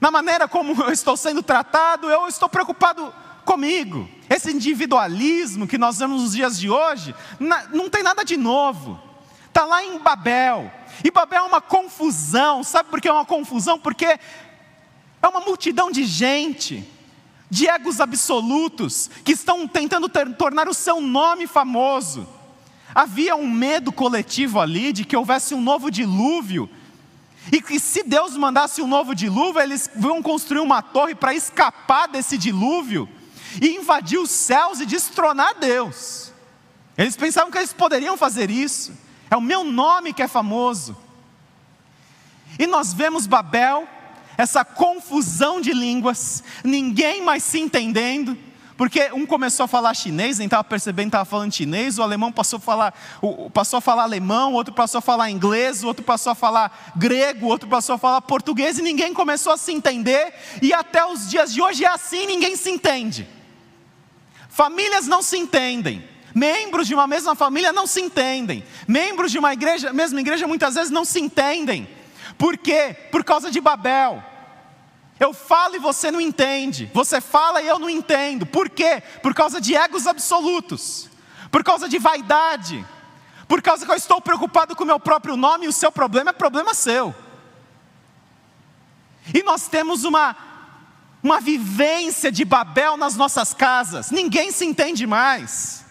na 0.00 0.10
maneira 0.10 0.48
como 0.48 0.82
eu 0.82 0.92
estou 0.92 1.16
sendo 1.16 1.42
tratado, 1.42 2.10
eu 2.10 2.26
estou 2.26 2.48
preocupado 2.48 3.14
comigo. 3.44 4.08
Esse 4.28 4.50
individualismo 4.50 5.66
que 5.66 5.78
nós 5.78 5.98
vemos 5.98 6.22
nos 6.22 6.32
dias 6.32 6.58
de 6.58 6.68
hoje, 6.68 7.14
não 7.72 7.88
tem 7.88 8.02
nada 8.02 8.24
de 8.24 8.36
novo. 8.36 9.00
Está 9.46 9.64
lá 9.64 9.84
em 9.84 9.98
Babel. 9.98 10.72
E 11.04 11.10
Babel 11.10 11.44
é 11.44 11.46
uma 11.46 11.60
confusão. 11.60 12.64
Sabe 12.64 12.88
por 12.88 13.00
que 13.00 13.08
é 13.08 13.12
uma 13.12 13.24
confusão? 13.24 13.78
Porque 13.78 14.06
é 14.06 15.28
uma 15.28 15.40
multidão 15.40 15.90
de 15.90 16.04
gente 16.04 16.88
de 17.52 17.68
egos 17.68 18.00
absolutos 18.00 19.10
que 19.22 19.32
estão 19.32 19.68
tentando 19.68 20.08
ter, 20.08 20.26
tornar 20.36 20.70
o 20.70 20.72
seu 20.72 21.02
nome 21.02 21.46
famoso. 21.46 22.26
Havia 22.94 23.36
um 23.36 23.46
medo 23.46 23.92
coletivo 23.92 24.58
ali 24.58 24.90
de 24.90 25.04
que 25.04 25.14
houvesse 25.14 25.54
um 25.54 25.60
novo 25.60 25.90
dilúvio, 25.90 26.66
e 27.52 27.60
que 27.60 27.78
se 27.78 28.04
Deus 28.04 28.38
mandasse 28.38 28.80
um 28.80 28.86
novo 28.86 29.14
dilúvio, 29.14 29.60
eles 29.60 29.90
vão 29.94 30.22
construir 30.22 30.60
uma 30.60 30.80
torre 30.80 31.14
para 31.14 31.34
escapar 31.34 32.08
desse 32.08 32.38
dilúvio 32.38 33.06
e 33.60 33.76
invadir 33.76 34.18
os 34.18 34.30
céus 34.30 34.80
e 34.80 34.86
destronar 34.86 35.58
Deus. 35.60 36.32
Eles 36.96 37.16
pensavam 37.16 37.50
que 37.50 37.58
eles 37.58 37.74
poderiam 37.74 38.16
fazer 38.16 38.50
isso. 38.50 38.94
É 39.30 39.36
o 39.36 39.42
meu 39.42 39.62
nome 39.62 40.14
que 40.14 40.22
é 40.22 40.28
famoso. 40.28 40.96
E 42.58 42.66
nós 42.66 42.94
vemos 42.94 43.26
Babel, 43.26 43.86
essa 44.36 44.64
confusão 44.64 45.60
de 45.60 45.72
línguas, 45.72 46.42
ninguém 46.64 47.22
mais 47.22 47.42
se 47.42 47.58
entendendo, 47.60 48.36
porque 48.76 49.10
um 49.12 49.24
começou 49.26 49.64
a 49.64 49.68
falar 49.68 49.94
chinês, 49.94 50.38
nem 50.38 50.46
estava 50.46 50.64
percebendo 50.64 51.04
que 51.04 51.08
estava 51.10 51.24
falando 51.24 51.52
chinês, 51.52 51.98
o 51.98 52.02
alemão 52.02 52.32
passou 52.32 52.56
a 52.56 52.60
falar, 52.60 52.94
passou 53.52 53.76
a 53.76 53.80
falar 53.80 54.02
alemão, 54.02 54.52
o 54.52 54.54
outro 54.54 54.74
passou 54.74 54.98
a 54.98 55.02
falar 55.02 55.30
inglês, 55.30 55.84
o 55.84 55.86
outro 55.86 56.02
passou 56.02 56.32
a 56.32 56.34
falar 56.34 56.92
grego, 56.96 57.46
o 57.46 57.48
outro 57.48 57.68
passou 57.68 57.94
a 57.94 57.98
falar 57.98 58.20
português, 58.22 58.78
e 58.78 58.82
ninguém 58.82 59.14
começou 59.14 59.52
a 59.52 59.56
se 59.56 59.72
entender, 59.72 60.34
e 60.60 60.72
até 60.72 61.04
os 61.04 61.28
dias 61.28 61.52
de 61.52 61.62
hoje 61.62 61.84
é 61.84 61.88
assim, 61.88 62.26
ninguém 62.26 62.56
se 62.56 62.70
entende. 62.70 63.28
Famílias 64.48 65.06
não 65.06 65.22
se 65.22 65.38
entendem. 65.38 66.04
Membros 66.34 66.86
de 66.88 66.94
uma 66.94 67.06
mesma 67.06 67.34
família 67.34 67.72
não 67.72 67.86
se 67.86 68.00
entendem. 68.00 68.64
Membros 68.88 69.30
de 69.30 69.38
uma 69.38 69.52
igreja, 69.52 69.92
mesma 69.92 70.20
igreja, 70.20 70.46
muitas 70.46 70.74
vezes 70.74 70.90
não 70.90 71.04
se 71.04 71.20
entendem. 71.20 71.88
Por 72.38 72.56
quê? 72.56 72.96
Por 73.10 73.24
causa 73.24 73.50
de 73.50 73.60
Babel. 73.60 74.22
Eu 75.18 75.32
falo 75.32 75.76
e 75.76 75.78
você 75.78 76.10
não 76.10 76.20
entende. 76.20 76.90
Você 76.92 77.20
fala 77.20 77.62
e 77.62 77.68
eu 77.68 77.78
não 77.78 77.88
entendo. 77.88 78.44
Por 78.44 78.68
quê? 78.68 79.02
Por 79.22 79.34
causa 79.34 79.60
de 79.60 79.74
egos 79.74 80.06
absolutos. 80.06 81.08
Por 81.50 81.62
causa 81.62 81.88
de 81.88 81.98
vaidade. 81.98 82.84
Por 83.46 83.62
causa 83.62 83.84
que 83.84 83.92
eu 83.92 83.96
estou 83.96 84.20
preocupado 84.20 84.74
com 84.74 84.84
o 84.84 84.86
meu 84.86 84.98
próprio 84.98 85.36
nome 85.36 85.66
e 85.66 85.68
o 85.68 85.72
seu 85.72 85.92
problema 85.92 86.30
é 86.30 86.32
problema 86.32 86.74
seu. 86.74 87.14
E 89.32 89.42
nós 89.42 89.68
temos 89.68 90.04
uma 90.04 90.36
uma 91.22 91.40
vivência 91.40 92.32
de 92.32 92.44
Babel 92.44 92.96
nas 92.96 93.14
nossas 93.14 93.54
casas. 93.54 94.10
Ninguém 94.10 94.50
se 94.50 94.64
entende 94.64 95.06
mais. 95.06 95.84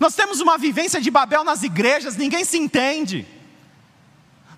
Nós 0.00 0.16
temos 0.16 0.40
uma 0.40 0.58
vivência 0.58 1.00
de 1.00 1.10
Babel 1.10 1.44
nas 1.44 1.62
igrejas, 1.62 2.16
ninguém 2.16 2.44
se 2.44 2.58
entende. 2.58 3.26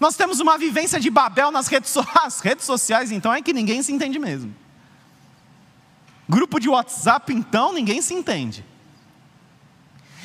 Nós 0.01 0.17
temos 0.17 0.41
uma 0.41 0.59
vivência 0.59 0.99
de 0.99 1.11
Babel 1.11 1.51
nas 1.51 1.69
redes, 1.69 1.91
so 1.91 2.05
redes 2.43 2.65
sociais, 2.65 3.13
então 3.13 3.33
é 3.33 3.41
que 3.41 3.53
ninguém 3.53 3.83
se 3.83 3.93
entende 3.93 4.19
mesmo. 4.19 4.55
Grupo 6.29 6.59
de 6.59 6.69
WhatsApp, 6.69 7.33
então, 7.33 7.73
ninguém 7.73 8.01
se 8.01 8.15
entende. 8.15 8.65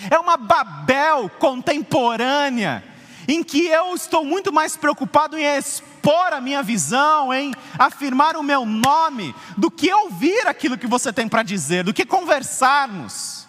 É 0.10 0.18
uma 0.18 0.38
Babel 0.38 1.30
contemporânea, 1.30 2.84
em 3.28 3.44
que 3.44 3.68
eu 3.68 3.94
estou 3.94 4.24
muito 4.24 4.52
mais 4.52 4.78
preocupado 4.78 5.38
em 5.38 5.44
expor 5.44 6.34
a 6.34 6.40
minha 6.40 6.64
visão, 6.64 7.34
em 7.34 7.54
afirmar 7.78 8.38
o 8.38 8.44
meu 8.44 8.66
nome, 8.66 9.36
do 9.58 9.70
que 9.70 9.94
ouvir 9.94 10.48
aquilo 10.48 10.78
que 10.78 10.88
você 10.88 11.12
tem 11.12 11.28
para 11.28 11.44
dizer, 11.44 11.84
do 11.84 11.94
que 11.94 12.06
conversarmos. 12.06 13.46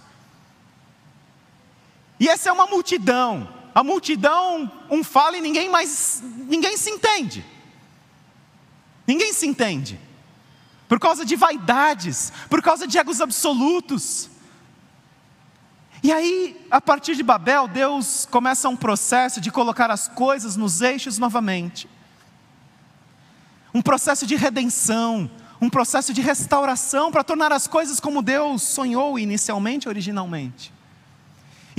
E 2.19 2.29
essa 2.29 2.51
é 2.51 2.53
uma 2.53 2.67
multidão 2.67 3.60
a 3.75 3.85
multidão 3.85 4.71
um 4.91 5.03
fala 5.05 5.37
e 5.37 5.41
ninguém 5.41 5.69
mais, 5.69 6.23
ninguém 6.49 6.77
se 6.77 6.91
entende. 6.91 7.45
Ninguém 9.07 9.33
se 9.33 9.47
entende. 9.47 9.99
Por 10.89 10.99
causa 10.99 11.25
de 11.25 11.37
vaidades, 11.37 12.33
por 12.49 12.61
causa 12.63 12.87
de 12.87 12.99
egos 12.99 13.21
absolutos. 13.21 14.29
E 16.03 16.11
aí, 16.13 16.67
a 16.71 16.81
partir 16.81 17.15
de 17.15 17.23
Babel, 17.23 17.69
Deus 17.69 18.27
começa 18.31 18.69
um 18.69 18.77
processo 18.77 19.41
de 19.41 19.51
colocar 19.51 19.91
as 19.91 20.09
coisas 20.09 20.57
nos 20.57 20.81
eixos 20.81 21.19
novamente. 21.19 21.89
Um 23.73 23.83
processo 23.83 24.27
de 24.27 24.35
redenção, 24.35 25.31
um 25.61 25.69
processo 25.69 26.13
de 26.13 26.21
restauração 26.21 27.13
para 27.13 27.23
tornar 27.23 27.53
as 27.53 27.67
coisas 27.67 28.01
como 28.01 28.23
Deus 28.23 28.63
sonhou 28.63 29.19
inicialmente, 29.19 29.89
originalmente. 29.89 30.73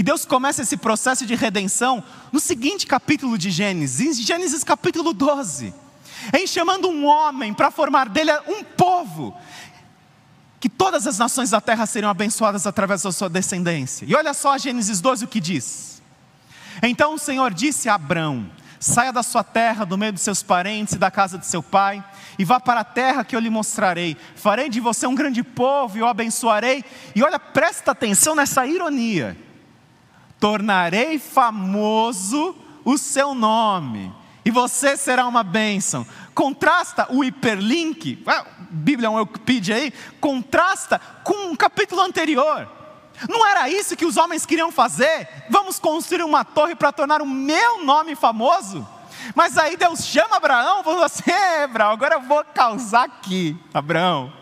E 0.02 0.04
Deus 0.04 0.26
começa 0.26 0.64
esse 0.64 0.76
processo 0.78 1.28
de 1.28 1.36
redenção 1.36 2.04
no 2.32 2.40
seguinte 2.40 2.88
capítulo 2.88 3.38
de 3.38 3.52
Gênesis, 3.52 4.20
Gênesis 4.20 4.64
capítulo 4.64 5.14
12, 5.14 5.72
em 6.34 6.48
chamando 6.48 6.90
um 6.90 7.06
homem 7.06 7.54
para 7.54 7.70
formar 7.70 8.10
dele 8.10 8.32
um 8.48 8.64
povo, 8.64 9.38
que 10.60 10.68
todas 10.68 11.06
as 11.06 11.20
nações 11.20 11.52
da 11.52 11.62
terra 11.62 11.86
seriam 11.86 12.10
abençoadas 12.10 12.66
através 12.66 13.04
da 13.04 13.12
sua 13.12 13.30
descendência. 13.30 14.04
E 14.10 14.16
olha 14.16 14.34
só 14.34 14.58
Gênesis 14.58 15.00
12 15.00 15.26
o 15.26 15.28
que 15.28 15.40
diz. 15.40 16.02
Então 16.82 17.14
o 17.14 17.20
Senhor 17.20 17.54
disse 17.54 17.88
a 17.88 17.94
Abrão: 17.94 18.50
Saia 18.80 19.14
da 19.14 19.22
sua 19.22 19.44
terra, 19.44 19.86
do 19.86 20.00
meio 20.00 20.14
dos 20.14 20.24
seus 20.24 20.42
parentes 20.42 20.96
e 20.96 20.98
da 20.98 21.12
casa 21.12 21.38
de 21.38 21.46
seu 21.46 21.62
pai, 21.62 22.04
e 22.40 22.44
vá 22.44 22.60
para 22.60 22.80
a 22.80 22.84
terra 22.84 23.24
que 23.24 23.36
eu 23.36 23.40
lhe 23.40 23.52
mostrarei. 23.52 24.18
Farei 24.36 24.68
de 24.68 24.80
você 24.80 25.06
um 25.06 25.14
grande 25.14 25.44
povo 25.44 25.96
e 26.00 26.02
o 26.02 26.08
abençoarei. 26.08 26.84
E 27.16 27.22
olha, 27.22 27.38
presta 27.38 27.92
atenção 27.92 28.34
nessa 28.34 28.66
ironia 28.66 29.38
tornarei 30.42 31.20
famoso 31.20 32.56
o 32.84 32.98
seu 32.98 33.36
nome, 33.36 34.12
e 34.44 34.50
você 34.50 34.98
será 34.98 35.28
uma 35.28 35.44
bênção. 35.44 36.06
Contrasta 36.34 37.06
o 37.12 37.24
hiperlink, 37.24 38.24
a 38.26 38.44
Bíblia 38.72 39.06
é 39.06 39.10
um 39.12 39.18
Wikipedia 39.18 39.76
aí, 39.76 39.94
contrasta 40.20 41.00
com 41.24 41.52
um 41.52 41.56
capítulo 41.56 42.02
anterior. 42.02 42.68
Não 43.30 43.48
era 43.48 43.70
isso 43.70 43.96
que 43.96 44.06
os 44.06 44.18
homens 44.18 44.44
queriam 44.44 44.72
fazer? 44.72 45.30
Vamos 45.48 45.78
construir 45.78 46.24
uma 46.24 46.44
torre 46.44 46.74
para 46.74 46.92
tornar 46.92 47.22
o 47.22 47.28
meu 47.28 47.86
nome 47.86 48.16
famoso? 48.16 48.88
Mas 49.36 49.60
aí 49.60 49.78
Deus 49.78 50.04
chama 50.04 50.38
Abraão, 50.38 50.84
falando 50.84 51.04
assim: 51.04 51.32
Abraão, 51.64 51.92
agora 51.92 52.16
eu 52.16 52.22
vou 52.22 52.44
causar 52.46 53.04
aqui, 53.04 53.56
Abraão. 53.72 54.34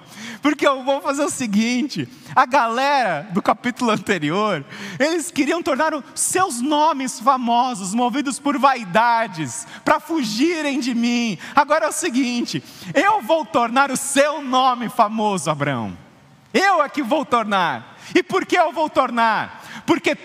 Porque 0.42 0.66
eu 0.66 0.84
vou 0.84 1.02
fazer 1.02 1.24
o 1.24 1.30
seguinte: 1.30 2.08
a 2.36 2.46
galera 2.46 3.28
do 3.32 3.42
capítulo 3.42 3.92
anterior, 3.92 4.64
eles 4.98 5.32
queriam 5.32 5.62
tornar 5.62 5.94
os 5.94 6.04
seus 6.16 6.62
nomes 6.62 7.20
famosos, 7.20 7.94
movidos 7.94 8.40
por 8.40 8.58
vaidades, 8.58 9.68
para 9.84 10.00
fugirem 10.00 10.80
de 10.80 10.96
mim. 10.96 11.38
Agora 11.56 11.86
é 11.86 11.90
o 11.90 11.94
seguinte: 11.94 12.64
eu 12.94 13.22
vou 13.22 13.46
tornar 13.46 13.92
o 13.92 13.98
seu 13.98 14.42
nome 14.42 14.90
famoso, 14.90 15.50
Abraão. 15.50 15.98
Eu 16.54 16.82
é 16.82 16.90
que 16.90 17.04
vou 17.04 17.26
tornar. 17.26 17.98
E 18.16 18.24
por 18.24 18.46
que 18.46 18.58
eu 18.58 18.72
vou 18.72 18.90
tornar? 18.90 19.84
Porque 19.86 20.18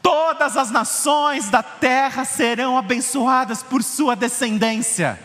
todas 0.00 0.56
as 0.56 0.70
nações 0.70 1.48
da 1.48 1.62
terra 1.62 2.24
serão 2.24 2.76
abençoadas 2.76 3.62
por 3.62 3.82
sua 3.82 4.14
descendência. 4.14 5.18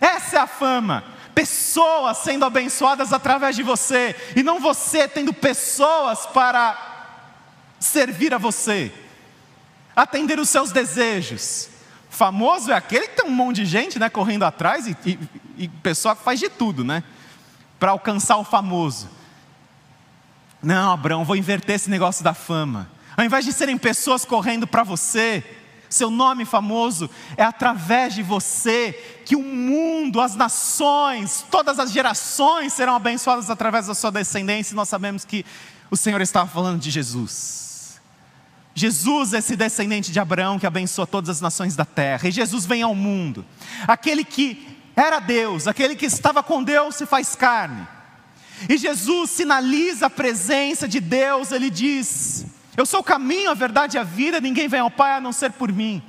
Essa 0.00 0.38
é 0.38 0.40
a 0.40 0.46
fama 0.46 1.11
pessoas 1.34 2.18
sendo 2.18 2.44
abençoadas 2.44 3.12
através 3.12 3.56
de 3.56 3.62
você, 3.62 4.14
e 4.36 4.42
não 4.42 4.60
você 4.60 5.08
tendo 5.08 5.32
pessoas 5.32 6.26
para 6.26 6.76
servir 7.78 8.32
a 8.32 8.38
você, 8.38 8.92
atender 9.94 10.38
os 10.38 10.48
seus 10.48 10.72
desejos. 10.72 11.68
Famoso 12.08 12.70
é 12.70 12.74
aquele 12.74 13.08
que 13.08 13.16
tem 13.16 13.26
um 13.26 13.34
monte 13.34 13.56
de 13.56 13.64
gente 13.64 13.98
né, 13.98 14.08
correndo 14.08 14.44
atrás 14.44 14.86
e, 14.86 14.96
e, 15.06 15.18
e 15.56 15.68
pessoa 15.68 16.14
que 16.14 16.22
faz 16.22 16.38
de 16.38 16.48
tudo, 16.48 16.84
né? 16.84 17.02
Para 17.78 17.92
alcançar 17.92 18.36
o 18.36 18.44
famoso. 18.44 19.08
Não, 20.62 20.92
Abraão, 20.92 21.24
vou 21.24 21.34
inverter 21.34 21.76
esse 21.76 21.90
negócio 21.90 22.22
da 22.22 22.34
fama. 22.34 22.88
Ao 23.16 23.24
invés 23.24 23.44
de 23.44 23.52
serem 23.52 23.76
pessoas 23.76 24.24
correndo 24.24 24.66
para 24.66 24.82
você, 24.82 25.42
seu 25.92 26.10
nome 26.10 26.44
famoso, 26.44 27.08
é 27.36 27.42
através 27.42 28.14
de 28.14 28.22
você 28.22 28.92
que 29.24 29.36
o 29.36 29.42
mundo, 29.42 30.20
as 30.20 30.34
nações, 30.34 31.44
todas 31.50 31.78
as 31.78 31.92
gerações 31.92 32.72
serão 32.72 32.94
abençoadas 32.94 33.50
através 33.50 33.86
da 33.86 33.94
sua 33.94 34.10
descendência, 34.10 34.72
e 34.72 34.76
nós 34.76 34.88
sabemos 34.88 35.24
que 35.24 35.44
o 35.90 35.96
Senhor 35.96 36.20
estava 36.20 36.48
falando 36.48 36.80
de 36.80 36.90
Jesus. 36.90 38.00
Jesus 38.74 39.34
esse 39.34 39.54
descendente 39.54 40.10
de 40.10 40.18
Abraão 40.18 40.58
que 40.58 40.66
abençoa 40.66 41.06
todas 41.06 41.28
as 41.28 41.40
nações 41.40 41.76
da 41.76 41.84
terra, 41.84 42.28
e 42.28 42.32
Jesus 42.32 42.64
vem 42.64 42.82
ao 42.82 42.94
mundo, 42.94 43.44
aquele 43.86 44.24
que 44.24 44.78
era 44.96 45.20
Deus, 45.20 45.66
aquele 45.66 45.96
que 45.96 46.06
estava 46.06 46.42
com 46.42 46.62
Deus 46.62 46.96
se 46.96 47.06
faz 47.06 47.34
carne. 47.34 47.86
E 48.68 48.76
Jesus 48.76 49.30
sinaliza 49.30 50.06
a 50.06 50.10
presença 50.10 50.86
de 50.86 51.00
Deus, 51.00 51.50
ele 51.50 51.70
diz: 51.70 52.46
eu 52.76 52.86
sou 52.86 53.00
o 53.00 53.04
caminho, 53.04 53.50
a 53.50 53.54
verdade 53.54 53.96
e 53.96 54.00
a 54.00 54.02
vida, 54.02 54.40
ninguém 54.40 54.68
vem 54.68 54.80
ao 54.80 54.90
Pai 54.90 55.14
a 55.14 55.20
não 55.20 55.32
ser 55.32 55.52
por 55.52 55.70
mim. 55.70 56.02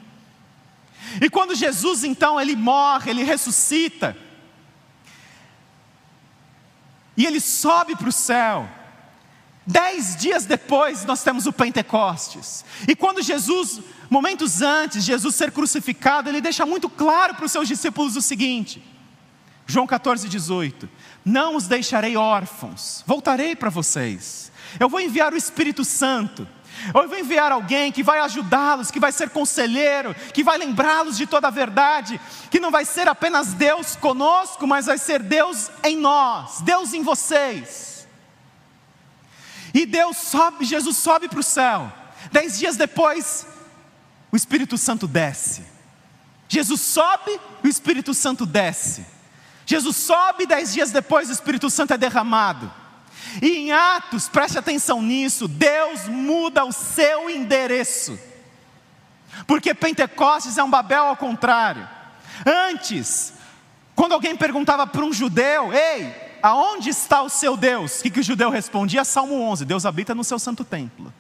E 1.22 1.30
quando 1.30 1.56
Jesus 1.56 2.04
então 2.04 2.40
ele 2.40 2.56
morre, 2.56 3.12
ele 3.12 3.24
ressuscita, 3.24 4.16
e 7.16 7.26
ele 7.26 7.40
sobe 7.40 7.96
para 7.96 8.10
o 8.10 8.12
céu. 8.12 8.68
Dez 9.66 10.16
dias 10.18 10.46
depois 10.46 11.06
nós 11.06 11.24
temos 11.24 11.46
o 11.46 11.54
Pentecostes. 11.54 12.66
E 12.88 12.96
quando 12.96 13.22
Jesus, 13.22 13.80
momentos 14.10 14.62
antes 14.62 15.06
de 15.06 15.12
Jesus 15.12 15.36
ser 15.36 15.52
crucificado, 15.52 16.28
ele 16.28 16.42
deixa 16.42 16.66
muito 16.66 16.90
claro 16.90 17.36
para 17.36 17.46
os 17.46 17.52
seus 17.52 17.68
discípulos 17.68 18.18
o 18.18 18.22
seguinte: 18.22 18.84
João 19.66 19.88
14, 19.88 20.28
18: 20.28 20.90
Não 21.24 21.56
os 21.56 21.68
deixarei 21.68 22.18
órfãos, 22.18 23.04
voltarei 23.06 23.56
para 23.56 23.70
vocês. 23.70 24.52
Eu 24.80 24.90
vou 24.90 25.00
enviar 25.00 25.34
o 25.34 25.38
Espírito 25.38 25.84
Santo, 25.86 26.48
Eu 26.94 27.08
vou 27.08 27.18
enviar 27.18 27.52
alguém 27.52 27.92
que 27.92 28.04
vai 28.04 28.20
ajudá-los, 28.20 28.92
que 28.92 29.00
vai 29.00 29.12
ser 29.12 29.30
conselheiro, 29.30 30.14
que 30.34 30.44
vai 30.44 30.58
lembrá-los 30.58 31.16
de 31.16 31.26
toda 31.26 31.48
a 31.48 31.52
verdade, 31.52 32.20
que 32.50 32.60
não 32.60 32.72
vai 32.72 32.84
ser 32.84 33.08
apenas 33.08 33.54
Deus 33.54 33.96
conosco, 33.96 34.68
mas 34.68 34.88
vai 34.88 34.98
ser 34.98 35.22
Deus 35.22 35.70
em 35.84 35.96
nós, 35.96 36.62
Deus 36.62 36.94
em 36.94 37.04
vocês. 37.04 38.08
E 39.74 39.86
Deus 39.86 40.18
sobe, 40.18 40.66
Jesus 40.66 40.98
sobe 40.98 41.30
para 41.30 41.40
o 41.40 41.44
céu. 41.44 41.92
Dez 42.32 42.60
dias 42.60 42.76
depois, 42.76 43.48
o 44.32 44.36
Espírito 44.36 44.78
Santo 44.78 45.08
desce. 45.08 45.64
Jesus 46.48 46.82
sobe, 46.82 47.40
o 47.64 47.68
Espírito 47.68 48.14
Santo 48.14 48.46
desce. 48.46 49.06
Jesus 49.66 49.96
sobe, 49.96 50.46
dez 50.46 50.74
dias 50.74 50.92
depois, 50.92 51.30
o 51.30 51.32
Espírito 51.32 51.70
Santo 51.70 51.94
é 51.94 51.98
derramado. 51.98 52.72
E 53.42 53.58
em 53.58 53.72
Atos, 53.72 54.28
preste 54.28 54.58
atenção 54.58 55.02
nisso, 55.02 55.48
Deus 55.48 56.08
muda 56.08 56.66
o 56.66 56.72
seu 56.72 57.30
endereço. 57.30 58.20
Porque 59.48 59.74
Pentecostes 59.74 60.58
é 60.58 60.64
um 60.64 60.70
Babel 60.70 61.06
ao 61.06 61.18
contrário. 61.18 61.88
Antes, 62.46 63.34
quando 63.96 64.14
alguém 64.14 64.36
perguntava 64.36 64.86
para 64.86 65.04
um 65.04 65.12
judeu, 65.12 65.74
ei, 65.74 66.14
aonde 66.42 66.90
está 66.90 67.22
o 67.22 67.30
seu 67.30 67.58
Deus? 67.58 68.00
O 68.00 68.04
que, 68.04 68.12
que 68.12 68.20
o 68.20 68.24
judeu 68.24 68.50
respondia? 68.50 69.04
Salmo 69.04 69.42
11: 69.42 69.66
Deus 69.66 69.86
habita 69.86 70.14
no 70.14 70.24
seu 70.24 70.38
santo 70.38 70.64
templo. 70.64 71.12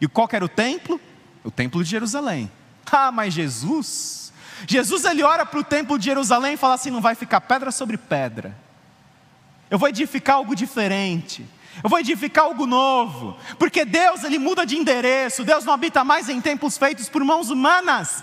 E 0.00 0.08
qual 0.08 0.28
era 0.32 0.44
o 0.44 0.48
templo? 0.48 1.00
O 1.44 1.50
templo 1.50 1.84
de 1.84 1.90
Jerusalém. 1.90 2.50
Ah, 2.90 3.12
mas 3.12 3.32
Jesus, 3.32 4.32
Jesus 4.66 5.04
ele 5.04 5.22
ora 5.22 5.46
para 5.46 5.60
o 5.60 5.64
templo 5.64 5.96
de 5.96 6.06
Jerusalém 6.06 6.54
e 6.54 6.56
fala 6.56 6.74
assim: 6.74 6.90
não 6.90 7.00
vai 7.00 7.14
ficar 7.14 7.40
pedra 7.40 7.70
sobre 7.70 7.96
pedra 7.96 8.56
eu 9.70 9.78
vou 9.78 9.88
edificar 9.88 10.36
algo 10.36 10.54
diferente. 10.54 11.46
Eu 11.82 11.88
vou 11.88 12.00
edificar 12.00 12.44
algo 12.44 12.66
novo, 12.66 13.38
porque 13.58 13.84
Deus 13.84 14.24
ele 14.24 14.38
muda 14.38 14.66
de 14.66 14.76
endereço. 14.76 15.44
Deus 15.44 15.64
não 15.64 15.72
habita 15.72 16.02
mais 16.02 16.28
em 16.28 16.40
templos 16.40 16.76
feitos 16.76 17.08
por 17.08 17.24
mãos 17.24 17.48
humanas. 17.48 18.22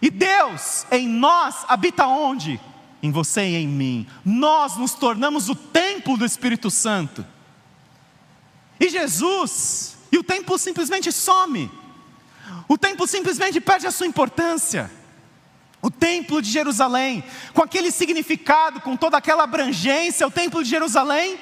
E 0.00 0.10
Deus 0.10 0.86
em 0.90 1.06
nós 1.06 1.64
habita 1.68 2.06
onde? 2.06 2.58
Em 3.02 3.10
você 3.10 3.42
e 3.42 3.56
em 3.56 3.68
mim. 3.68 4.06
Nós 4.24 4.76
nos 4.76 4.94
tornamos 4.94 5.48
o 5.48 5.54
templo 5.54 6.16
do 6.16 6.24
Espírito 6.24 6.70
Santo. 6.70 7.24
E 8.80 8.88
Jesus, 8.88 9.96
e 10.10 10.16
o 10.18 10.24
templo 10.24 10.56
simplesmente 10.58 11.12
some. 11.12 11.70
O 12.66 12.78
templo 12.78 13.06
simplesmente 13.06 13.60
perde 13.60 13.86
a 13.86 13.90
sua 13.90 14.06
importância. 14.06 14.90
O 15.80 15.90
templo 15.90 16.42
de 16.42 16.50
Jerusalém, 16.50 17.22
com 17.54 17.62
aquele 17.62 17.90
significado, 17.90 18.80
com 18.80 18.96
toda 18.96 19.16
aquela 19.16 19.44
abrangência, 19.44 20.26
o 20.26 20.30
templo 20.30 20.62
de 20.62 20.68
Jerusalém, 20.68 21.38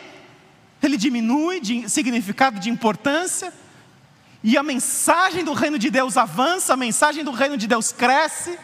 ele 0.83 0.97
diminui 0.97 1.61
de 1.61 1.89
significado, 1.89 2.61
de 2.61 2.71
importância, 2.71 3.53
e 4.43 4.57
a 4.57 4.63
mensagem 4.63 5.43
do 5.43 5.53
reino 5.53 5.79
de 5.79 5.91
Deus 5.91 6.17
avança, 6.17 6.75
a 6.75 6.77
mensagem 6.77 7.25
do 7.25 7.33
reino 7.33 7.57
de 7.57 7.67
Deus 7.67 7.91
cresce. 7.93 8.59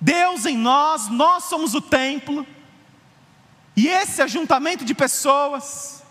Deus 0.00 0.44
em 0.44 0.56
nós, 0.56 1.08
nós 1.08 1.44
somos 1.44 1.74
o 1.74 1.80
templo, 1.80 2.46
e 3.76 3.88
esse 3.88 4.22
ajuntamento 4.22 4.84
de 4.84 4.94
pessoas, 4.94 6.02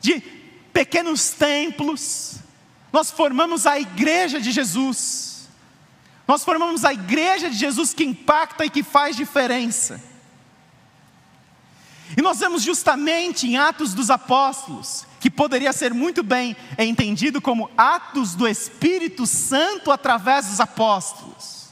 de 0.00 0.20
pequenos 0.72 1.30
templos, 1.30 2.36
nós 2.92 3.10
formamos 3.10 3.66
a 3.66 3.80
igreja 3.80 4.40
de 4.40 4.52
Jesus. 4.52 5.27
Nós 6.28 6.44
formamos 6.44 6.84
a 6.84 6.92
igreja 6.92 7.48
de 7.48 7.56
Jesus 7.56 7.94
que 7.94 8.04
impacta 8.04 8.66
e 8.66 8.68
que 8.68 8.82
faz 8.82 9.16
diferença. 9.16 9.98
E 12.14 12.20
nós 12.20 12.38
vemos 12.38 12.62
justamente 12.62 13.46
em 13.46 13.56
Atos 13.56 13.94
dos 13.94 14.10
Apóstolos, 14.10 15.06
que 15.20 15.30
poderia 15.30 15.72
ser 15.72 15.94
muito 15.94 16.22
bem 16.22 16.54
entendido 16.76 17.40
como 17.40 17.70
atos 17.78 18.34
do 18.34 18.46
Espírito 18.46 19.26
Santo 19.26 19.90
através 19.90 20.46
dos 20.46 20.60
apóstolos. 20.60 21.70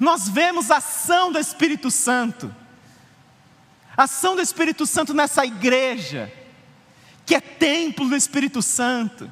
Nós 0.00 0.26
vemos 0.26 0.70
a 0.70 0.78
ação 0.78 1.30
do 1.30 1.38
Espírito 1.38 1.90
Santo, 1.90 2.54
a 3.94 4.04
ação 4.04 4.34
do 4.34 4.40
Espírito 4.40 4.86
Santo 4.86 5.12
nessa 5.12 5.44
igreja, 5.44 6.32
que 7.26 7.34
é 7.34 7.40
templo 7.40 8.08
do 8.08 8.16
Espírito 8.16 8.62
Santo 8.62 9.30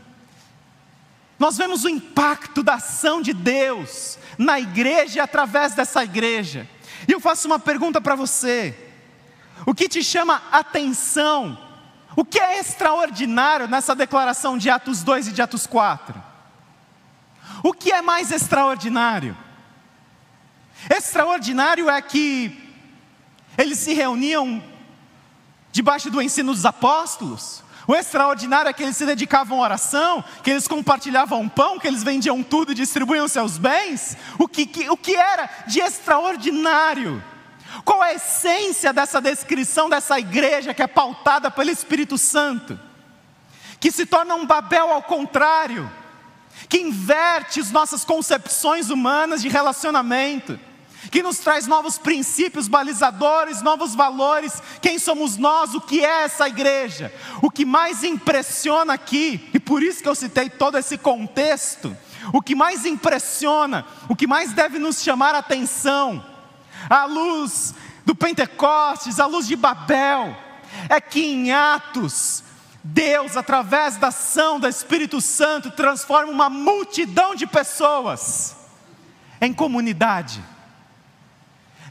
nós 1.40 1.56
vemos 1.56 1.84
o 1.84 1.88
impacto 1.88 2.62
da 2.62 2.74
ação 2.74 3.22
de 3.22 3.32
Deus 3.32 4.18
na 4.36 4.60
igreja 4.60 5.18
e 5.18 5.20
através 5.20 5.74
dessa 5.74 6.04
igreja. 6.04 6.68
E 7.08 7.12
eu 7.12 7.18
faço 7.18 7.48
uma 7.48 7.58
pergunta 7.58 7.98
para 7.98 8.14
você: 8.14 8.76
o 9.64 9.74
que 9.74 9.88
te 9.88 10.04
chama 10.04 10.42
atenção? 10.52 11.58
O 12.14 12.26
que 12.26 12.38
é 12.38 12.58
extraordinário 12.58 13.66
nessa 13.66 13.94
declaração 13.94 14.58
de 14.58 14.68
Atos 14.68 15.02
2 15.02 15.28
e 15.28 15.32
de 15.32 15.40
Atos 15.40 15.66
4? 15.66 16.22
O 17.62 17.72
que 17.72 17.90
é 17.90 18.02
mais 18.02 18.30
extraordinário? 18.30 19.34
Extraordinário 20.94 21.88
é 21.88 22.02
que 22.02 22.70
eles 23.56 23.78
se 23.78 23.94
reuniam 23.94 24.62
debaixo 25.72 26.10
do 26.10 26.20
ensino 26.20 26.52
dos 26.52 26.66
apóstolos, 26.66 27.62
o 27.90 27.94
extraordinário 27.96 28.68
é 28.68 28.72
que 28.72 28.84
eles 28.84 28.96
se 28.96 29.04
dedicavam 29.04 29.58
à 29.58 29.64
oração, 29.64 30.22
que 30.44 30.50
eles 30.50 30.68
compartilhavam 30.68 31.48
pão, 31.48 31.76
que 31.76 31.88
eles 31.88 32.04
vendiam 32.04 32.40
tudo 32.40 32.70
e 32.70 32.74
distribuíam 32.76 33.26
seus 33.26 33.58
bens. 33.58 34.16
O 34.38 34.46
que, 34.46 34.64
que, 34.64 34.88
o 34.88 34.96
que 34.96 35.16
era 35.16 35.50
de 35.66 35.80
extraordinário? 35.80 37.20
Qual 37.84 38.00
a 38.00 38.14
essência 38.14 38.92
dessa 38.92 39.20
descrição 39.20 39.90
dessa 39.90 40.20
igreja 40.20 40.72
que 40.72 40.84
é 40.84 40.86
pautada 40.86 41.50
pelo 41.50 41.68
Espírito 41.68 42.16
Santo? 42.16 42.78
Que 43.80 43.90
se 43.90 44.06
torna 44.06 44.36
um 44.36 44.46
Babel 44.46 44.92
ao 44.92 45.02
contrário, 45.02 45.90
que 46.68 46.78
inverte 46.78 47.58
as 47.58 47.72
nossas 47.72 48.04
concepções 48.04 48.88
humanas 48.88 49.42
de 49.42 49.48
relacionamento 49.48 50.60
que 51.08 51.22
nos 51.22 51.38
traz 51.38 51.66
novos 51.66 51.96
princípios 51.96 52.68
balizadores, 52.68 53.62
novos 53.62 53.94
valores. 53.94 54.62
Quem 54.82 54.98
somos 54.98 55.36
nós? 55.36 55.74
O 55.74 55.80
que 55.80 56.04
é 56.04 56.24
essa 56.24 56.48
igreja? 56.48 57.12
O 57.40 57.50
que 57.50 57.64
mais 57.64 58.04
impressiona 58.04 58.94
aqui, 58.94 59.48
e 59.54 59.60
por 59.60 59.82
isso 59.82 60.02
que 60.02 60.08
eu 60.08 60.14
citei 60.14 60.50
todo 60.50 60.76
esse 60.76 60.98
contexto, 60.98 61.96
o 62.32 62.42
que 62.42 62.54
mais 62.54 62.84
impressiona, 62.84 63.86
o 64.08 64.16
que 64.16 64.26
mais 64.26 64.52
deve 64.52 64.78
nos 64.78 65.02
chamar 65.02 65.34
a 65.34 65.38
atenção, 65.38 66.24
à 66.88 67.04
luz 67.04 67.74
do 68.04 68.14
Pentecostes, 68.14 69.18
à 69.18 69.26
luz 69.26 69.46
de 69.46 69.56
Babel, 69.56 70.36
é 70.88 71.00
que 71.00 71.24
em 71.24 71.52
Atos, 71.52 72.44
Deus, 72.82 73.36
através 73.36 73.96
da 73.96 74.08
ação 74.08 74.58
do 74.58 74.68
Espírito 74.68 75.20
Santo, 75.20 75.70
transforma 75.70 76.32
uma 76.32 76.50
multidão 76.50 77.34
de 77.34 77.46
pessoas 77.46 78.56
em 79.40 79.52
comunidade. 79.52 80.42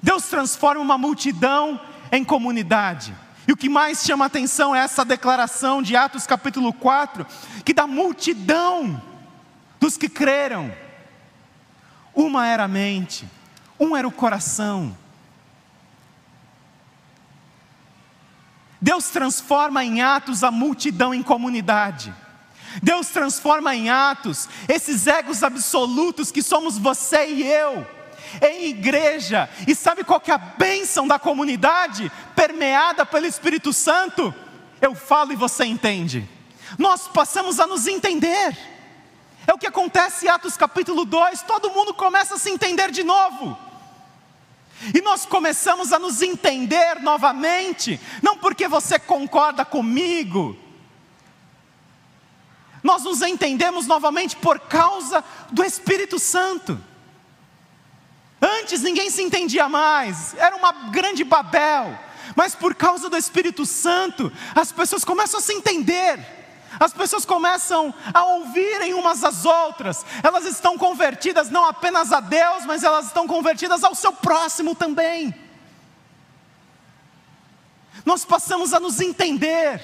Deus 0.01 0.25
transforma 0.25 0.81
uma 0.81 0.97
multidão 0.97 1.79
em 2.11 2.23
comunidade. 2.23 3.15
E 3.47 3.51
o 3.51 3.57
que 3.57 3.67
mais 3.67 4.03
chama 4.03 4.25
atenção 4.25 4.75
é 4.75 4.79
essa 4.79 5.03
declaração 5.03 5.81
de 5.81 5.95
Atos 5.95 6.27
capítulo 6.27 6.71
4, 6.71 7.25
que 7.65 7.73
da 7.73 7.87
multidão 7.87 9.01
dos 9.79 9.97
que 9.97 10.07
creram, 10.07 10.71
uma 12.13 12.45
era 12.45 12.65
a 12.65 12.67
mente, 12.67 13.27
um 13.79 13.95
era 13.95 14.07
o 14.07 14.11
coração. 14.11 14.95
Deus 18.81 19.09
transforma 19.09 19.83
em 19.83 20.01
Atos 20.01 20.43
a 20.43 20.51
multidão 20.51 21.13
em 21.13 21.23
comunidade. 21.23 22.13
Deus 22.83 23.07
transforma 23.07 23.75
em 23.75 23.89
Atos 23.89 24.47
esses 24.67 25.07
egos 25.07 25.43
absolutos 25.43 26.31
que 26.31 26.43
somos 26.43 26.77
você 26.77 27.27
e 27.29 27.43
eu 27.43 27.98
em 28.41 28.67
igreja. 28.67 29.49
E 29.67 29.75
sabe 29.75 30.03
qual 30.03 30.19
que 30.19 30.31
é 30.31 30.35
a 30.35 30.37
bênção 30.37 31.07
da 31.07 31.17
comunidade 31.17 32.11
permeada 32.35 33.05
pelo 33.05 33.25
Espírito 33.25 33.73
Santo? 33.73 34.33
Eu 34.81 34.95
falo 34.95 35.33
e 35.33 35.35
você 35.35 35.65
entende. 35.65 36.27
Nós 36.77 37.07
passamos 37.07 37.59
a 37.59 37.67
nos 37.67 37.87
entender. 37.87 38.57
É 39.47 39.53
o 39.53 39.57
que 39.57 39.67
acontece 39.67 40.25
em 40.25 40.29
Atos 40.29 40.55
capítulo 40.55 41.05
2, 41.05 41.41
todo 41.41 41.71
mundo 41.71 41.93
começa 41.93 42.35
a 42.35 42.37
se 42.37 42.49
entender 42.49 42.91
de 42.91 43.03
novo. 43.03 43.57
E 44.93 45.01
nós 45.01 45.25
começamos 45.25 45.91
a 45.91 45.99
nos 45.99 46.21
entender 46.21 47.01
novamente, 47.01 47.99
não 48.21 48.37
porque 48.37 48.67
você 48.67 48.97
concorda 48.97 49.65
comigo, 49.65 50.57
nós 52.83 53.03
nos 53.03 53.21
entendemos 53.21 53.87
novamente 53.87 54.35
por 54.35 54.59
causa 54.59 55.23
do 55.51 55.63
Espírito 55.63 56.17
Santo. 56.17 56.81
Antes 58.41 58.81
ninguém 58.81 59.09
se 59.09 59.21
entendia 59.21 59.67
mais, 59.67 60.33
era 60.37 60.55
uma 60.55 60.71
grande 60.91 61.23
Babel, 61.23 61.97
mas 62.35 62.55
por 62.55 62.73
causa 62.73 63.09
do 63.09 63.17
Espírito 63.17 63.65
Santo, 63.65 64.31
as 64.55 64.71
pessoas 64.71 65.03
começam 65.03 65.39
a 65.39 65.43
se 65.43 65.53
entender, 65.53 66.19
as 66.79 66.93
pessoas 66.93 67.25
começam 67.25 67.93
a 68.13 68.23
ouvirem 68.23 68.93
umas 68.93 69.23
às 69.23 69.43
outras, 69.43 70.05
elas 70.23 70.45
estão 70.45 70.77
convertidas 70.77 71.49
não 71.49 71.65
apenas 71.65 72.13
a 72.13 72.21
Deus, 72.21 72.65
mas 72.65 72.83
elas 72.83 73.07
estão 73.07 73.27
convertidas 73.27 73.83
ao 73.83 73.93
seu 73.93 74.13
próximo 74.13 74.73
também. 74.73 75.35
Nós 78.05 78.23
passamos 78.23 78.73
a 78.73 78.79
nos 78.79 79.01
entender, 79.01 79.81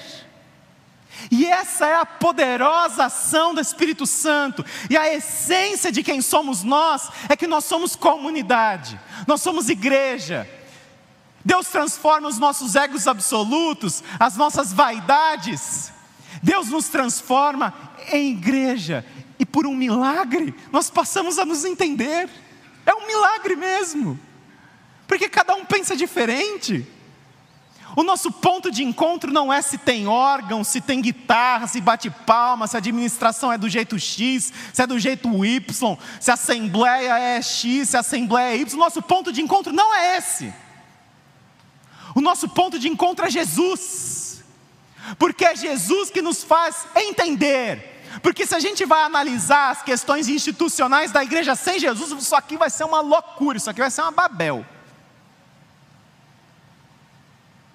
E 1.30 1.46
essa 1.46 1.86
é 1.86 1.94
a 1.96 2.06
poderosa 2.06 3.04
ação 3.04 3.54
do 3.54 3.60
Espírito 3.60 4.06
Santo. 4.06 4.64
E 4.88 4.96
a 4.96 5.12
essência 5.12 5.90
de 5.90 6.02
quem 6.02 6.20
somos 6.20 6.62
nós 6.62 7.08
é 7.28 7.36
que 7.36 7.46
nós 7.46 7.64
somos 7.64 7.96
comunidade, 7.96 8.98
nós 9.26 9.40
somos 9.40 9.68
igreja. 9.68 10.48
Deus 11.44 11.68
transforma 11.68 12.28
os 12.28 12.38
nossos 12.38 12.74
egos 12.74 13.06
absolutos, 13.06 14.02
as 14.18 14.36
nossas 14.36 14.72
vaidades. 14.72 15.92
Deus 16.42 16.68
nos 16.68 16.88
transforma 16.88 17.72
em 18.12 18.32
igreja. 18.32 19.04
E 19.38 19.46
por 19.46 19.66
um 19.66 19.74
milagre, 19.74 20.54
nós 20.72 20.90
passamos 20.90 21.38
a 21.38 21.44
nos 21.44 21.64
entender. 21.64 22.28
É 22.84 22.94
um 22.94 23.06
milagre 23.06 23.54
mesmo. 23.54 24.18
Porque 25.06 25.28
cada 25.28 25.54
um 25.54 25.64
pensa 25.64 25.94
diferente. 25.96 26.86
O 27.96 28.02
nosso 28.02 28.30
ponto 28.30 28.70
de 28.70 28.84
encontro 28.84 29.32
não 29.32 29.50
é 29.50 29.62
se 29.62 29.78
tem 29.78 30.06
órgão, 30.06 30.62
se 30.62 30.82
tem 30.82 31.00
guitarra, 31.00 31.66
se 31.66 31.80
bate 31.80 32.10
palma, 32.10 32.66
se 32.66 32.76
a 32.76 32.78
administração 32.78 33.50
é 33.50 33.56
do 33.56 33.70
jeito 33.70 33.98
X, 33.98 34.52
se 34.70 34.82
é 34.82 34.86
do 34.86 34.98
jeito 34.98 35.42
Y, 35.42 35.98
se 36.20 36.30
a 36.30 36.34
assembleia 36.34 37.18
é 37.18 37.40
X, 37.40 37.88
se 37.88 37.96
a 37.96 38.00
assembleia 38.00 38.54
é 38.54 38.58
Y. 38.58 38.76
O 38.76 38.78
nosso 38.78 39.00
ponto 39.00 39.32
de 39.32 39.40
encontro 39.40 39.72
não 39.72 39.94
é 39.94 40.18
esse. 40.18 40.52
O 42.14 42.20
nosso 42.20 42.50
ponto 42.50 42.78
de 42.78 42.86
encontro 42.86 43.24
é 43.24 43.30
Jesus. 43.30 44.44
Porque 45.18 45.46
é 45.46 45.56
Jesus 45.56 46.10
que 46.10 46.20
nos 46.20 46.44
faz 46.44 46.86
entender. 46.94 48.02
Porque 48.22 48.46
se 48.46 48.54
a 48.54 48.60
gente 48.60 48.84
vai 48.84 49.04
analisar 49.04 49.70
as 49.70 49.82
questões 49.82 50.28
institucionais 50.28 51.12
da 51.12 51.24
igreja 51.24 51.54
sem 51.54 51.78
Jesus, 51.78 52.10
isso 52.10 52.36
aqui 52.36 52.58
vai 52.58 52.68
ser 52.68 52.84
uma 52.84 53.00
loucura, 53.00 53.56
isso 53.56 53.70
aqui 53.70 53.80
vai 53.80 53.90
ser 53.90 54.02
uma 54.02 54.12
Babel. 54.12 54.66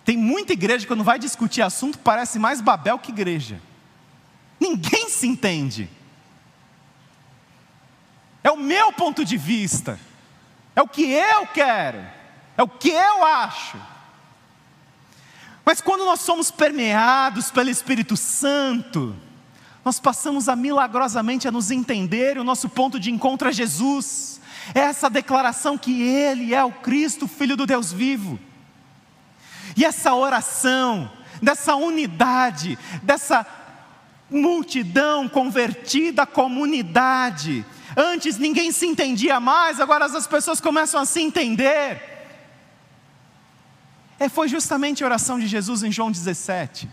Tem 0.04 0.18
muita 0.18 0.54
igreja 0.54 0.80
que 0.80 0.88
quando 0.88 1.04
vai 1.04 1.20
discutir 1.20 1.62
assunto 1.62 2.00
parece 2.00 2.40
mais 2.40 2.60
Babel 2.60 2.98
que 2.98 3.12
igreja. 3.12 3.62
Ninguém 4.60 5.10
se 5.10 5.28
entende. 5.28 5.90
É 8.44 8.52
o 8.52 8.58
meu 8.58 8.92
ponto 8.92 9.24
de 9.24 9.38
vista. 9.38 10.00
É 10.76 10.82
o 10.82 10.88
que 10.88 11.12
eu 11.12 11.48
quero. 11.48 12.04
É 12.58 12.64
o 12.64 12.68
que 12.68 12.90
eu 12.90 13.26
acho. 13.26 13.78
Mas 15.64 15.80
quando 15.82 16.06
nós 16.06 16.22
somos 16.22 16.50
permeados 16.50 17.52
pelo 17.52 17.70
Espírito 17.70 18.18
Santo, 18.18 19.16
nós 19.86 20.00
passamos 20.00 20.50
a 20.50 20.56
milagrosamente 20.56 21.48
a 21.48 21.52
nos 21.52 21.72
entender, 21.72 22.38
o 22.38 22.44
nosso 22.44 22.68
ponto 22.70 23.00
de 23.00 23.12
encontro 23.12 23.50
é 23.50 23.52
Jesus. 23.52 24.42
Essa 24.74 25.10
declaração 25.10 25.78
que 25.78 26.02
Ele 26.02 26.54
é 26.54 26.64
o 26.64 26.72
Cristo, 26.72 27.28
Filho 27.28 27.56
do 27.56 27.66
Deus 27.66 27.92
vivo. 27.92 28.40
E 29.76 29.86
essa 29.86 30.14
oração, 30.14 31.10
dessa 31.42 31.76
unidade, 31.76 32.78
dessa 33.02 33.46
multidão 34.30 35.28
convertida 35.28 36.24
à 36.24 36.26
comunidade. 36.26 37.66
Antes 37.96 38.38
ninguém 38.38 38.72
se 38.72 38.86
entendia 38.86 39.40
mais, 39.40 39.80
agora 39.80 40.06
as 40.06 40.28
pessoas 40.28 40.62
começam 40.62 41.02
a 41.02 41.06
se 41.06 41.22
entender. 41.22 42.02
É, 44.18 44.30
foi 44.30 44.48
justamente 44.48 45.04
a 45.04 45.08
oração 45.08 45.40
de 45.40 45.48
Jesus 45.48 45.84
em 45.84 45.92
João 45.92 46.12
17. 46.12 46.88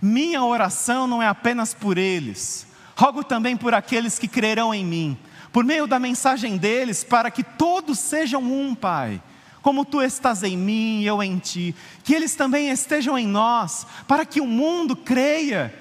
Minha 0.00 0.44
oração 0.44 1.06
não 1.06 1.22
é 1.22 1.26
apenas 1.26 1.74
por 1.74 1.96
eles, 1.96 2.66
rogo 2.96 3.24
também 3.24 3.56
por 3.56 3.72
aqueles 3.72 4.18
que 4.18 4.28
crerão 4.28 4.74
em 4.74 4.84
mim, 4.84 5.18
por 5.52 5.64
meio 5.64 5.86
da 5.86 5.98
mensagem 5.98 6.56
deles, 6.56 7.02
para 7.02 7.30
que 7.30 7.42
todos 7.42 7.98
sejam 7.98 8.42
um, 8.42 8.74
Pai 8.74 9.20
como 9.62 9.84
tu 9.84 10.02
estás 10.02 10.42
em 10.42 10.56
mim 10.56 11.00
e 11.00 11.06
eu 11.06 11.22
em 11.22 11.38
ti, 11.38 11.74
que 12.02 12.14
eles 12.14 12.34
também 12.34 12.68
estejam 12.68 13.16
em 13.16 13.26
nós, 13.26 13.86
para 14.08 14.26
que 14.26 14.40
o 14.40 14.46
mundo 14.46 14.96
creia 14.96 15.72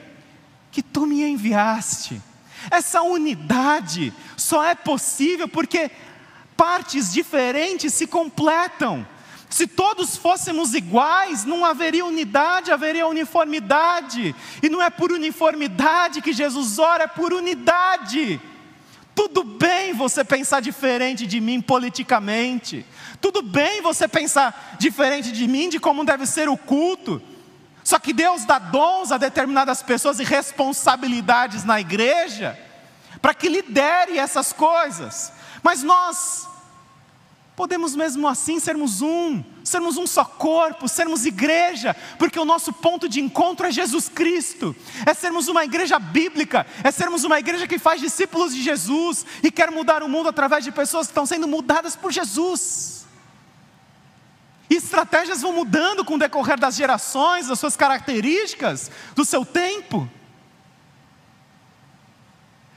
que 0.72 0.84
tu 0.84 1.08
me 1.08 1.24
enviaste. 1.24 2.22
Essa 2.70 3.02
unidade 3.02 4.14
só 4.38 4.64
é 4.64 4.76
possível 4.76 5.48
porque 5.48 5.90
partes 6.56 7.12
diferentes 7.12 7.94
se 7.94 8.06
completam. 8.06 9.06
Se 9.50 9.68
todos 9.68 10.16
fôssemos 10.16 10.74
iguais, 10.74 11.44
não 11.44 11.66
haveria 11.66 12.06
unidade, 12.06 12.72
haveria 12.72 13.08
uniformidade. 13.08 14.34
E 14.62 14.70
não 14.70 14.82
é 14.82 14.90
por 14.90 15.12
uniformidade 15.12 16.22
que 16.22 16.32
Jesus 16.32 16.80
ora, 16.80 17.04
é 17.04 17.08
por 17.08 17.34
unidade. 17.34 18.40
Tudo 19.14 19.44
bem 19.44 19.94
você 19.94 20.24
pensar 20.24 20.62
diferente 20.62 21.28
de 21.28 21.40
mim 21.40 21.62
politicamente. 21.62 22.86
Tudo 23.20 23.42
bem 23.42 23.82
você 23.82 24.08
pensar 24.08 24.76
diferente 24.80 25.32
de 25.32 25.48
mim, 25.48 25.70
de 25.70 25.80
como 25.80 26.06
deve 26.06 26.26
ser 26.26 26.50
o 26.50 26.58
culto. 26.58 27.22
Só 27.84 28.00
que 28.00 28.14
Deus 28.14 28.46
dá 28.46 28.60
dons 28.60 29.12
a 29.12 29.18
determinadas 29.18 29.82
pessoas 29.82 30.20
e 30.20 30.24
responsabilidades 30.24 31.64
na 31.64 31.80
igreja 31.80 32.58
para 33.22 33.34
que 33.34 33.50
lidere 33.50 34.18
essas 34.18 34.54
coisas. 34.54 35.32
Mas 35.62 35.84
nós 35.84 36.48
podemos 37.56 37.96
mesmo 37.96 38.28
assim 38.28 38.60
sermos 38.60 39.02
um, 39.02 39.44
sermos 39.64 39.98
um 39.98 40.08
só 40.08 40.24
corpo, 40.24 40.88
sermos 40.88 41.26
igreja, 41.26 41.96
porque 42.18 42.40
o 42.40 42.46
nosso 42.46 42.72
ponto 42.72 43.08
de 43.08 43.20
encontro 43.20 43.68
é 43.68 43.72
Jesus 43.72 44.10
Cristo, 44.10 44.76
é 45.06 45.14
sermos 45.14 45.48
uma 45.48 45.64
igreja 45.64 46.00
bíblica, 46.00 46.66
é 46.84 46.92
sermos 46.92 47.24
uma 47.24 47.40
igreja 47.40 47.68
que 47.68 47.78
faz 47.78 48.00
discípulos 48.02 48.56
de 48.56 48.62
Jesus 48.62 49.26
e 49.44 49.52
quer 49.52 49.70
mudar 49.70 50.02
o 50.02 50.10
mundo 50.10 50.30
através 50.30 50.64
de 50.64 50.72
pessoas 50.72 51.08
que 51.08 51.12
estão 51.12 51.26
sendo 51.26 51.48
mudadas 51.48 51.96
por 51.96 52.12
Jesus. 52.12 53.06
E 54.70 54.76
estratégias 54.76 55.42
vão 55.42 55.52
mudando 55.52 56.06
com 56.06 56.16
o 56.16 56.20
decorrer 56.20 56.58
das 56.58 56.76
gerações, 56.76 57.48
das 57.48 57.60
suas 57.60 57.76
características, 57.76 58.90
do 59.14 59.26
seu 59.26 59.46
tempo. 59.46 60.10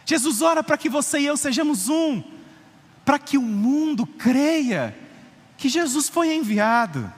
Jesus 0.04 0.42
ora 0.42 0.62
para 0.62 0.76
que 0.76 0.88
você 0.88 1.20
e 1.20 1.26
eu 1.26 1.36
sejamos 1.36 1.88
um, 1.88 2.22
para 3.04 3.18
que 3.18 3.36
o 3.36 3.42
mundo 3.42 4.06
creia 4.06 4.96
que 5.56 5.68
Jesus 5.68 6.08
foi 6.08 6.34
enviado. 6.34 7.12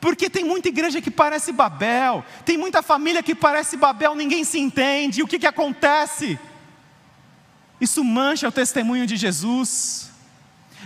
Porque 0.00 0.30
tem 0.30 0.44
muita 0.44 0.68
igreja 0.68 1.00
que 1.00 1.10
parece 1.10 1.52
Babel, 1.52 2.24
tem 2.44 2.56
muita 2.56 2.82
família 2.82 3.22
que 3.22 3.34
parece 3.34 3.76
Babel, 3.76 4.14
ninguém 4.14 4.44
se 4.44 4.58
entende. 4.58 5.20
E 5.20 5.22
o 5.22 5.26
que, 5.26 5.38
que 5.38 5.46
acontece? 5.46 6.38
Isso 7.80 8.04
mancha 8.04 8.48
o 8.48 8.52
testemunho 8.52 9.06
de 9.06 9.16
Jesus. 9.16 10.10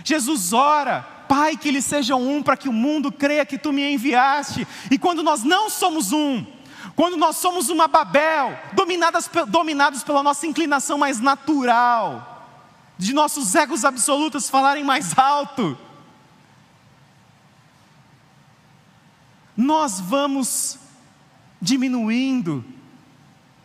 Jesus 0.03 0.53
ora 0.53 1.13
Pai, 1.27 1.57
que 1.57 1.67
eles 1.67 1.85
sejam 1.85 2.21
um, 2.21 2.43
para 2.43 2.57
que 2.57 2.69
o 2.69 2.73
mundo 2.73 3.11
creia 3.11 3.45
que 3.45 3.57
tu 3.57 3.71
me 3.71 3.93
enviaste. 3.93 4.67
E 4.91 4.97
quando 4.97 5.23
nós 5.23 5.43
não 5.43 5.69
somos 5.69 6.11
um, 6.11 6.45
quando 6.95 7.17
nós 7.17 7.37
somos 7.37 7.69
uma 7.69 7.87
Babel, 7.87 8.55
dominadas, 8.73 9.29
dominados 9.47 10.03
pela 10.03 10.21
nossa 10.21 10.45
inclinação 10.45 10.97
mais 10.97 11.19
natural, 11.19 12.32
de 12.97 13.13
nossos 13.13 13.55
egos 13.55 13.83
absolutos 13.83 14.49
falarem 14.49 14.83
mais 14.83 15.17
alto, 15.17 15.77
nós 19.55 19.99
vamos 19.99 20.79
diminuindo 21.61 22.63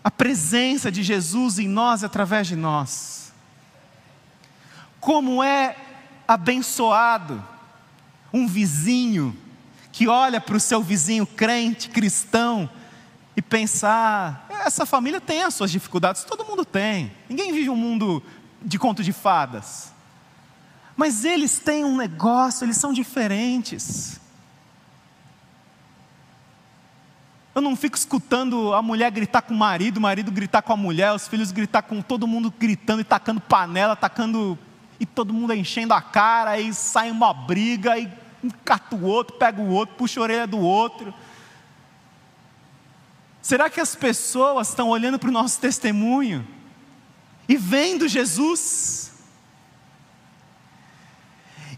a 0.03 0.11
presença 0.11 0.91
de 0.91 1.03
Jesus 1.03 1.59
em 1.59 1.69
nós 1.69 2.05
através 2.05 2.47
de 2.47 2.57
nós. 2.57 3.33
Como 5.01 5.43
é 5.43 5.77
abençoado, 6.27 7.43
um 8.33 8.47
vizinho 8.47 9.37
que 9.91 10.07
olha 10.07 10.41
para 10.41 10.57
o 10.57 10.61
seu 10.61 10.83
vizinho 10.83 11.27
crente, 11.27 11.89
cristão, 11.89 12.71
e 13.37 13.43
pensar: 13.43 14.47
ah, 14.51 14.65
essa 14.67 14.85
família 14.85 15.21
tem 15.21 15.43
as 15.43 15.55
suas 15.55 15.71
dificuldades, 15.71 16.25
todo 16.25 16.45
mundo 16.45 16.65
tem, 16.65 17.13
ninguém 17.29 17.53
vive 17.53 17.71
um 17.71 17.77
mundo 17.77 18.23
de 18.63 18.79
conto 18.79 19.03
de 19.03 19.13
fadas. 19.13 19.93
Mas 20.97 21.25
eles 21.25 21.59
têm 21.59 21.85
um 21.85 21.97
negócio, 21.97 22.65
eles 22.65 22.77
são 22.77 22.93
diferentes. 22.93 24.21
Eu 27.55 27.63
não 27.63 27.75
fico 27.75 27.97
escutando 27.97 28.73
a 28.75 28.83
mulher 28.83 29.11
gritar 29.11 29.43
com 29.43 29.55
o 29.55 29.57
marido, 29.57 29.97
o 29.97 30.01
marido 30.01 30.31
gritar 30.31 30.63
com 30.63 30.73
a 30.73 30.77
mulher, 30.77 31.13
os 31.13 31.27
filhos 31.27 31.51
gritar 31.51 31.83
com 31.83 32.01
todo 32.01 32.27
mundo 32.27 32.53
gritando 32.57 33.01
e 33.01 33.05
tacando 33.05 33.41
panela, 33.41 33.97
tacando 33.97 34.59
e 35.01 35.07
todo 35.07 35.33
mundo 35.33 35.55
enchendo 35.55 35.95
a 35.95 36.03
cara, 36.03 36.51
aí 36.51 36.75
sai 36.75 37.11
uma 37.11 37.33
briga, 37.33 37.99
e 37.99 38.11
cata 38.65 38.97
o 38.97 39.05
outro, 39.05 39.37
pega 39.37 39.61
o 39.61 39.69
outro, 39.69 39.95
puxa 39.97 40.21
a 40.21 40.23
orelha 40.23 40.47
do 40.47 40.59
outro. 40.59 41.15
Será 43.41 43.71
que 43.71 43.81
as 43.81 43.95
pessoas 43.95 44.69
estão 44.69 44.89
olhando 44.89 45.19
para 45.19 45.29
o 45.29 45.33
nosso 45.33 45.61
testemunho 45.61 46.47
e 47.49 47.57
vendo 47.57 48.07
Jesus? 48.07 49.09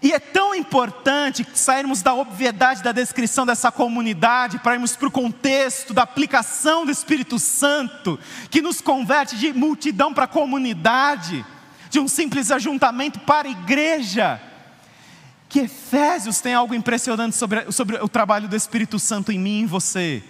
E 0.02 0.12
é 0.12 0.18
tão 0.18 0.54
importante 0.54 1.46
sairmos 1.52 2.00
da 2.00 2.14
obviedade 2.14 2.82
da 2.82 2.90
descrição 2.90 3.44
dessa 3.44 3.70
comunidade 3.70 4.58
para 4.58 4.74
irmos 4.74 4.96
para 4.96 5.08
o 5.08 5.10
contexto 5.10 5.92
da 5.92 6.02
aplicação 6.02 6.86
do 6.86 6.90
Espírito 6.90 7.38
Santo, 7.38 8.18
que 8.50 8.62
nos 8.62 8.80
converte 8.80 9.36
de 9.36 9.52
multidão 9.52 10.14
para 10.14 10.26
comunidade 10.26 11.44
de 11.90 12.00
um 12.00 12.08
simples 12.08 12.50
ajuntamento 12.50 13.20
para 13.20 13.48
igreja. 13.48 14.40
Que 15.50 15.60
Efésios 15.60 16.40
tem 16.40 16.54
algo 16.54 16.74
impressionante 16.74 17.36
sobre, 17.36 17.70
sobre 17.70 17.96
o 17.96 18.08
trabalho 18.08 18.48
do 18.48 18.56
Espírito 18.56 18.98
Santo 18.98 19.30
em 19.30 19.38
mim 19.38 19.58
e 19.58 19.62
em 19.62 19.66
você. 19.66 20.22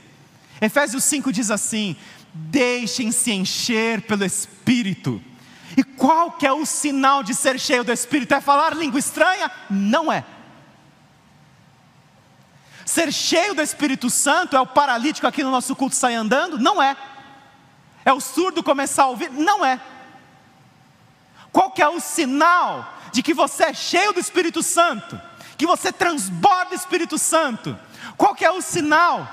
Efésios 0.61 1.05
5 1.05 1.33
diz 1.33 1.51
assim: 1.51 1.95
deixem-se 2.33 3.31
encher 3.31 4.03
pelo 4.03 4.25
Espírito. 4.25 5.23
E 5.81 5.83
qual 5.83 6.33
que 6.33 6.47
é 6.47 6.53
o 6.53 6.67
sinal 6.67 7.23
de 7.23 7.35
ser 7.35 7.59
cheio 7.59 7.83
do 7.83 7.91
Espírito? 7.91 8.35
É 8.35 8.41
falar 8.43 8.77
língua 8.77 8.99
estranha? 9.01 9.51
Não 9.71 10.13
é. 10.13 10.27
Ser 12.85 13.11
cheio 13.11 13.55
do 13.55 13.63
Espírito 13.63 14.11
Santo 14.11 14.55
é 14.55 14.61
o 14.61 14.67
paralítico 14.67 15.27
aqui 15.27 15.43
no 15.43 15.51
nosso 15.51 15.75
culto 15.75 15.97
sair 15.97 16.17
andando? 16.17 16.59
Não 16.59 16.83
é. 16.83 16.95
É 18.05 18.13
o 18.13 18.21
surdo 18.21 18.63
começar 18.63 19.05
a 19.05 19.07
ouvir? 19.07 19.31
Não 19.31 19.65
é. 19.65 19.81
Qual 21.51 21.71
que 21.71 21.81
é 21.81 21.89
o 21.89 21.99
sinal 21.99 22.99
de 23.11 23.23
que 23.23 23.33
você 23.33 23.65
é 23.65 23.73
cheio 23.73 24.13
do 24.13 24.21
Espírito 24.21 24.63
Santo? 24.63 25.19
Que 25.57 25.67
você 25.67 25.91
transborda 25.91 26.73
o 26.73 26.77
Espírito 26.77 27.17
Santo? 27.17 27.75
Qual 28.19 28.35
que 28.35 28.45
é 28.45 28.51
o 28.51 28.61
sinal? 28.61 29.27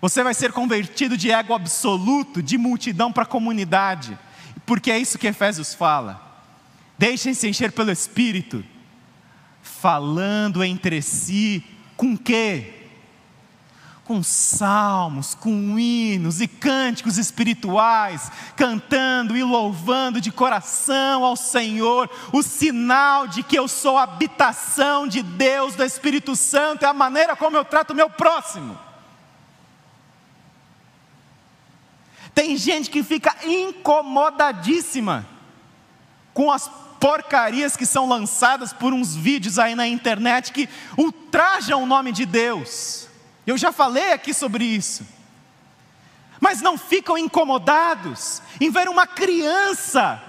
Você 0.00 0.24
vai 0.24 0.34
ser 0.34 0.50
convertido 0.50 1.16
de 1.16 1.30
ego 1.30 1.54
absoluto, 1.54 2.42
de 2.42 2.58
multidão 2.58 3.12
para 3.12 3.24
comunidade, 3.24 4.18
porque 4.66 4.90
é 4.90 4.98
isso 4.98 5.18
que 5.18 5.28
Efésios 5.28 5.72
fala. 5.72 6.20
Deixem-se 6.98 7.48
encher 7.48 7.70
pelo 7.72 7.92
Espírito, 7.92 8.64
falando 9.62 10.64
entre 10.64 11.00
si, 11.00 11.64
com 11.96 12.16
quê? 12.16 12.72
Com 14.04 14.22
salmos, 14.22 15.34
com 15.34 15.78
hinos 15.78 16.40
e 16.40 16.48
cânticos 16.48 17.18
espirituais, 17.18 18.30
cantando 18.56 19.36
e 19.36 19.42
louvando 19.42 20.20
de 20.20 20.32
coração 20.32 21.24
ao 21.24 21.36
Senhor, 21.36 22.08
o 22.32 22.42
sinal 22.42 23.26
de 23.26 23.42
que 23.42 23.58
eu 23.58 23.68
sou 23.68 23.98
a 23.98 24.04
habitação 24.04 25.06
de 25.06 25.22
Deus, 25.22 25.74
do 25.74 25.84
Espírito 25.84 26.34
Santo, 26.34 26.84
é 26.84 26.88
a 26.88 26.94
maneira 26.94 27.36
como 27.36 27.56
eu 27.56 27.64
trato 27.64 27.90
o 27.90 27.96
meu 27.96 28.08
próximo. 28.08 28.85
Tem 32.36 32.54
gente 32.54 32.90
que 32.90 33.02
fica 33.02 33.34
incomodadíssima 33.46 35.26
com 36.34 36.52
as 36.52 36.70
porcarias 37.00 37.78
que 37.78 37.86
são 37.86 38.06
lançadas 38.06 38.74
por 38.74 38.92
uns 38.92 39.16
vídeos 39.16 39.58
aí 39.58 39.74
na 39.74 39.88
internet 39.88 40.52
que 40.52 40.68
ultrajam 40.98 41.82
o 41.82 41.86
nome 41.86 42.12
de 42.12 42.26
Deus. 42.26 43.08
Eu 43.46 43.56
já 43.56 43.72
falei 43.72 44.12
aqui 44.12 44.34
sobre 44.34 44.66
isso. 44.66 45.06
Mas 46.38 46.60
não 46.60 46.76
ficam 46.76 47.16
incomodados 47.16 48.42
em 48.60 48.70
ver 48.70 48.86
uma 48.86 49.06
criança 49.06 50.22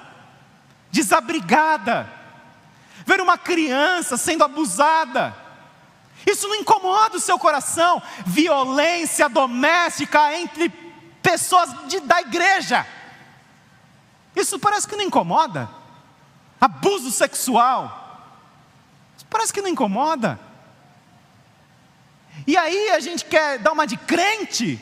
desabrigada, 0.89 2.10
ver 3.06 3.20
uma 3.20 3.38
criança 3.38 4.15
sendo 4.15 4.46
abusada. 4.46 5.36
Isso 6.26 6.48
não 6.48 6.56
incomoda 6.56 7.17
o 7.17 7.22
seu 7.22 7.38
coração. 7.38 8.02
Violência 8.26 9.28
doméstica 9.28 10.34
entre 10.39 10.87
pessoas 11.28 11.70
de, 11.90 12.00
da 12.00 12.22
igreja. 12.22 12.88
Isso 14.34 14.58
parece 14.58 14.88
que 14.88 14.96
não 14.96 15.04
incomoda. 15.04 15.70
Abuso 16.60 17.12
sexual. 17.12 18.32
Isso 19.18 19.26
parece 19.30 19.52
que 19.52 19.62
não 19.62 19.68
incomoda. 19.68 20.40
E 22.46 22.56
aí 22.56 22.92
a 22.92 23.00
gente 23.02 23.26
quer 23.26 23.60
dar 23.60 23.74
uma 23.74 23.86
de 23.86 23.98
crente, 23.98 24.80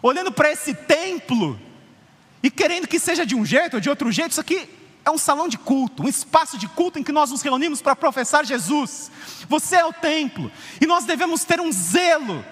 olhando 0.00 0.30
para 0.30 0.52
esse 0.52 0.74
templo 0.74 1.60
e 2.40 2.48
querendo 2.48 2.86
que 2.86 3.00
seja 3.00 3.26
de 3.26 3.34
um 3.34 3.44
jeito 3.44 3.74
ou 3.74 3.80
de 3.80 3.90
outro 3.90 4.12
jeito. 4.12 4.30
Isso 4.30 4.40
aqui 4.40 4.70
é 5.04 5.10
um 5.10 5.18
salão 5.18 5.48
de 5.48 5.58
culto, 5.58 6.04
um 6.04 6.08
espaço 6.08 6.56
de 6.56 6.68
culto 6.68 7.00
em 7.00 7.02
que 7.02 7.10
nós 7.10 7.32
nos 7.32 7.42
reunimos 7.42 7.82
para 7.82 7.96
professar 7.96 8.46
Jesus. 8.46 9.10
Você 9.48 9.74
é 9.74 9.84
o 9.84 9.92
templo 9.92 10.52
e 10.80 10.86
nós 10.86 11.04
devemos 11.04 11.42
ter 11.42 11.60
um 11.60 11.72
zelo 11.72 12.44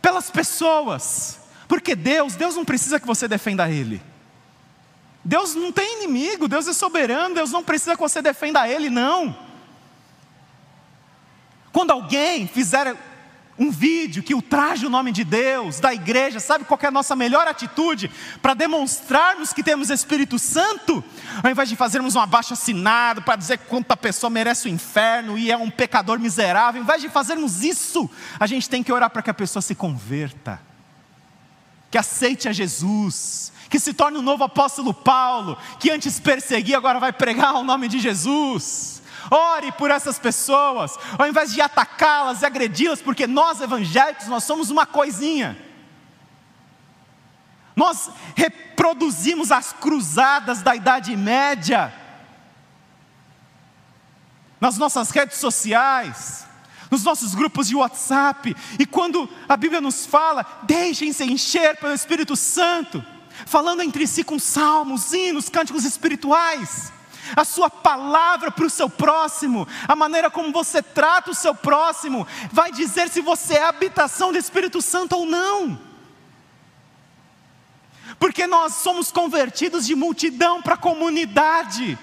pelas 0.00 0.30
pessoas. 0.30 1.37
Porque 1.68 1.94
Deus, 1.94 2.34
Deus 2.34 2.56
não 2.56 2.64
precisa 2.64 2.98
que 2.98 3.06
você 3.06 3.28
defenda 3.28 3.70
Ele. 3.70 4.02
Deus 5.22 5.54
não 5.54 5.70
tem 5.70 5.98
inimigo, 6.02 6.48
Deus 6.48 6.66
é 6.66 6.72
soberano, 6.72 7.34
Deus 7.34 7.52
não 7.52 7.62
precisa 7.62 7.94
que 7.94 8.00
você 8.00 8.22
defenda 8.22 8.66
Ele, 8.66 8.88
não. 8.88 9.36
Quando 11.70 11.90
alguém 11.90 12.48
fizer 12.48 12.96
um 13.58 13.70
vídeo 13.70 14.22
que 14.22 14.34
ultraje 14.34 14.86
o 14.86 14.90
nome 14.90 15.12
de 15.12 15.24
Deus, 15.24 15.80
da 15.80 15.92
igreja, 15.92 16.40
sabe 16.40 16.64
qual 16.64 16.78
é 16.82 16.86
a 16.86 16.90
nossa 16.90 17.14
melhor 17.14 17.46
atitude 17.46 18.10
para 18.40 18.54
demonstrarmos 18.54 19.52
que 19.52 19.62
temos 19.62 19.90
Espírito 19.90 20.38
Santo? 20.38 21.04
Ao 21.42 21.50
invés 21.50 21.68
de 21.68 21.76
fazermos 21.76 22.14
um 22.14 22.20
abaixo 22.20 22.54
assinado 22.54 23.20
para 23.20 23.36
dizer 23.36 23.58
quanta 23.58 23.96
pessoa 23.96 24.30
merece 24.30 24.68
o 24.68 24.70
inferno 24.70 25.36
e 25.36 25.50
é 25.50 25.56
um 25.56 25.68
pecador 25.68 26.18
miserável, 26.18 26.80
ao 26.80 26.84
invés 26.84 27.02
de 27.02 27.10
fazermos 27.10 27.62
isso, 27.62 28.08
a 28.40 28.46
gente 28.46 28.70
tem 28.70 28.82
que 28.82 28.92
orar 28.92 29.10
para 29.10 29.22
que 29.22 29.30
a 29.30 29.34
pessoa 29.34 29.60
se 29.60 29.74
converta 29.74 30.67
que 31.90 31.98
aceite 31.98 32.48
a 32.48 32.52
Jesus, 32.52 33.52
que 33.68 33.78
se 33.78 33.92
torne 33.92 34.18
o 34.18 34.20
um 34.20 34.24
novo 34.24 34.44
apóstolo 34.44 34.92
Paulo, 34.92 35.56
que 35.78 35.90
antes 35.90 36.20
perseguia, 36.20 36.76
agora 36.76 36.98
vai 36.98 37.12
pregar 37.12 37.54
o 37.54 37.64
nome 37.64 37.88
de 37.88 37.98
Jesus. 37.98 39.02
Ore 39.30 39.72
por 39.72 39.90
essas 39.90 40.18
pessoas, 40.18 40.96
ao 41.18 41.26
invés 41.26 41.52
de 41.52 41.60
atacá-las 41.60 42.42
e 42.42 42.46
agredi-las, 42.46 43.02
porque 43.02 43.26
nós 43.26 43.60
evangélicos, 43.60 44.26
nós 44.26 44.44
somos 44.44 44.70
uma 44.70 44.86
coisinha. 44.86 45.56
Nós 47.76 48.10
reproduzimos 48.34 49.52
as 49.52 49.72
cruzadas 49.72 50.62
da 50.62 50.74
Idade 50.74 51.14
Média 51.16 51.92
nas 54.60 54.78
nossas 54.78 55.10
redes 55.10 55.38
sociais 55.38 56.47
nos 56.90 57.04
nossos 57.04 57.34
grupos 57.34 57.68
de 57.68 57.76
WhatsApp, 57.76 58.56
e 58.78 58.86
quando 58.86 59.28
a 59.48 59.56
Bíblia 59.56 59.80
nos 59.80 60.06
fala, 60.06 60.44
deixem-se 60.64 61.24
encher 61.24 61.76
pelo 61.76 61.92
Espírito 61.92 62.34
Santo, 62.36 63.04
falando 63.46 63.82
entre 63.82 64.06
si 64.06 64.24
com 64.24 64.38
salmos, 64.38 65.12
hinos, 65.12 65.48
cânticos 65.48 65.84
espirituais, 65.84 66.92
a 67.36 67.44
sua 67.44 67.68
palavra 67.68 68.50
para 68.50 68.66
o 68.66 68.70
seu 68.70 68.88
próximo, 68.88 69.68
a 69.86 69.94
maneira 69.94 70.30
como 70.30 70.52
você 70.52 70.82
trata 70.82 71.30
o 71.30 71.34
seu 71.34 71.54
próximo, 71.54 72.26
vai 72.50 72.72
dizer 72.72 73.08
se 73.08 73.20
você 73.20 73.54
é 73.54 73.64
habitação 73.64 74.32
do 74.32 74.38
Espírito 74.38 74.80
Santo 74.80 75.16
ou 75.16 75.26
não. 75.26 75.78
Porque 78.18 78.46
nós 78.46 78.74
somos 78.74 79.12
convertidos 79.12 79.86
de 79.86 79.94
multidão 79.94 80.62
para 80.62 80.76
comunidade. 80.76 81.98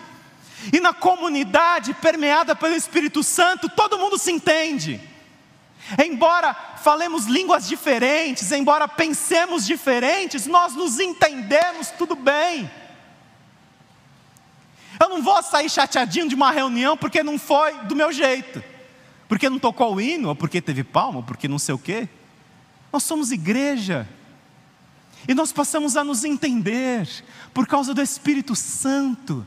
E 0.71 0.79
na 0.79 0.93
comunidade 0.93 1.93
permeada 1.93 2.55
pelo 2.55 2.75
Espírito 2.75 3.23
Santo, 3.23 3.69
todo 3.69 3.99
mundo 3.99 4.17
se 4.17 4.31
entende. 4.31 4.99
Embora 6.03 6.53
falemos 6.81 7.25
línguas 7.25 7.67
diferentes, 7.67 8.51
embora 8.51 8.87
pensemos 8.87 9.65
diferentes, 9.65 10.47
nós 10.47 10.73
nos 10.73 10.99
entendemos 10.99 11.91
tudo 11.91 12.15
bem. 12.15 12.69
Eu 14.99 15.09
não 15.09 15.21
vou 15.21 15.41
sair 15.43 15.69
chateadinho 15.69 16.27
de 16.27 16.35
uma 16.35 16.51
reunião 16.51 16.95
porque 16.97 17.21
não 17.21 17.37
foi 17.37 17.73
do 17.83 17.95
meu 17.95 18.11
jeito, 18.11 18.63
porque 19.27 19.49
não 19.49 19.59
tocou 19.59 19.95
o 19.95 20.01
hino, 20.01 20.29
ou 20.29 20.35
porque 20.35 20.61
teve 20.61 20.83
palma, 20.83 21.17
ou 21.17 21.23
porque 21.23 21.47
não 21.47 21.59
sei 21.59 21.75
o 21.75 21.79
quê. 21.79 22.07
Nós 22.91 23.03
somos 23.03 23.31
igreja, 23.31 24.07
e 25.27 25.33
nós 25.33 25.51
passamos 25.51 25.97
a 25.97 26.03
nos 26.03 26.23
entender 26.23 27.07
por 27.53 27.65
causa 27.65 27.93
do 27.93 28.01
Espírito 28.01 28.55
Santo, 28.55 29.45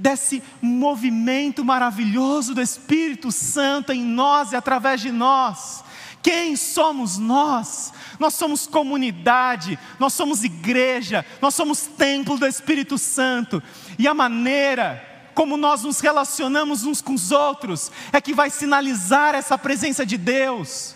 desse 0.00 0.42
movimento 0.60 1.64
maravilhoso 1.64 2.54
do 2.54 2.62
Espírito 2.62 3.30
Santo 3.30 3.92
em 3.92 4.02
nós 4.02 4.52
e 4.52 4.56
através 4.56 5.00
de 5.00 5.12
nós. 5.12 5.84
Quem 6.22 6.56
somos 6.56 7.18
nós? 7.18 7.92
Nós 8.18 8.34
somos 8.34 8.66
comunidade, 8.66 9.78
nós 9.98 10.12
somos 10.12 10.44
igreja, 10.44 11.24
nós 11.40 11.54
somos 11.54 11.86
templo 11.86 12.38
do 12.38 12.46
Espírito 12.46 12.98
Santo. 12.98 13.62
E 13.98 14.06
a 14.06 14.14
maneira 14.14 15.06
como 15.34 15.56
nós 15.56 15.84
nos 15.84 16.00
relacionamos 16.00 16.84
uns 16.84 17.00
com 17.00 17.14
os 17.14 17.30
outros 17.30 17.90
é 18.12 18.20
que 18.20 18.34
vai 18.34 18.50
sinalizar 18.50 19.34
essa 19.34 19.56
presença 19.56 20.04
de 20.04 20.18
Deus. 20.18 20.94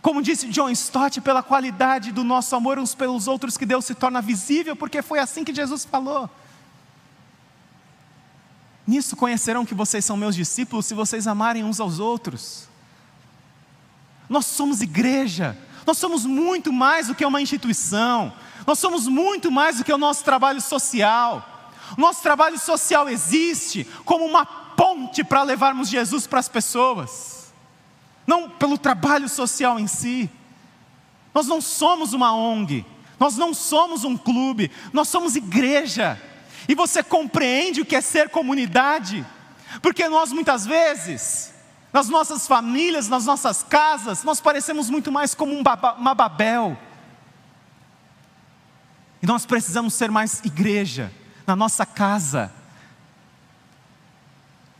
Como 0.00 0.22
disse 0.22 0.48
John 0.48 0.70
Stott, 0.70 1.20
pela 1.20 1.42
qualidade 1.42 2.12
do 2.12 2.24
nosso 2.24 2.54
amor 2.54 2.78
uns 2.78 2.94
pelos 2.94 3.26
outros 3.26 3.56
que 3.56 3.66
Deus 3.66 3.84
se 3.84 3.94
torna 3.94 4.22
visível, 4.22 4.76
porque 4.76 5.02
foi 5.02 5.18
assim 5.18 5.44
que 5.44 5.54
Jesus 5.54 5.84
falou. 5.84 6.30
Nisso 8.86 9.16
conhecerão 9.16 9.64
que 9.64 9.74
vocês 9.74 10.04
são 10.04 10.16
meus 10.16 10.34
discípulos 10.34 10.86
se 10.86 10.94
vocês 10.94 11.26
amarem 11.26 11.64
uns 11.64 11.80
aos 11.80 11.98
outros. 11.98 12.68
Nós 14.28 14.46
somos 14.46 14.80
igreja, 14.80 15.56
nós 15.86 15.98
somos 15.98 16.24
muito 16.24 16.72
mais 16.72 17.06
do 17.06 17.14
que 17.14 17.24
uma 17.24 17.40
instituição, 17.40 18.32
nós 18.66 18.78
somos 18.78 19.06
muito 19.06 19.50
mais 19.50 19.78
do 19.78 19.84
que 19.84 19.92
o 19.92 19.98
nosso 19.98 20.24
trabalho 20.24 20.60
social. 20.60 21.50
Nosso 21.98 22.22
trabalho 22.22 22.58
social 22.58 23.08
existe 23.08 23.86
como 24.04 24.24
uma 24.24 24.46
ponte 24.46 25.22
para 25.22 25.42
levarmos 25.42 25.88
Jesus 25.88 26.26
para 26.26 26.40
as 26.40 26.48
pessoas 26.48 27.34
não 28.26 28.48
pelo 28.48 28.78
trabalho 28.78 29.28
social 29.28 29.78
em 29.78 29.86
si. 29.86 30.30
Nós 31.32 31.46
não 31.46 31.60
somos 31.60 32.12
uma 32.12 32.34
ONG, 32.34 32.84
nós 33.18 33.36
não 33.36 33.52
somos 33.52 34.04
um 34.04 34.16
clube, 34.16 34.70
nós 34.92 35.08
somos 35.08 35.36
igreja. 35.36 36.20
E 36.68 36.74
você 36.74 37.02
compreende 37.02 37.80
o 37.80 37.86
que 37.86 37.96
é 37.96 38.00
ser 38.00 38.28
comunidade? 38.28 39.24
Porque 39.82 40.08
nós 40.08 40.32
muitas 40.32 40.64
vezes 40.64 41.54
nas 41.94 42.08
nossas 42.08 42.44
famílias, 42.48 43.08
nas 43.08 43.24
nossas 43.24 43.62
casas, 43.62 44.24
nós 44.24 44.40
parecemos 44.40 44.90
muito 44.90 45.12
mais 45.12 45.32
como 45.32 45.54
um 45.54 45.62
uma 45.96 46.12
Babel. 46.12 46.76
E 49.22 49.26
nós 49.26 49.46
precisamos 49.46 49.94
ser 49.94 50.10
mais 50.10 50.44
igreja, 50.44 51.12
na 51.46 51.54
nossa 51.54 51.86
casa, 51.86 52.52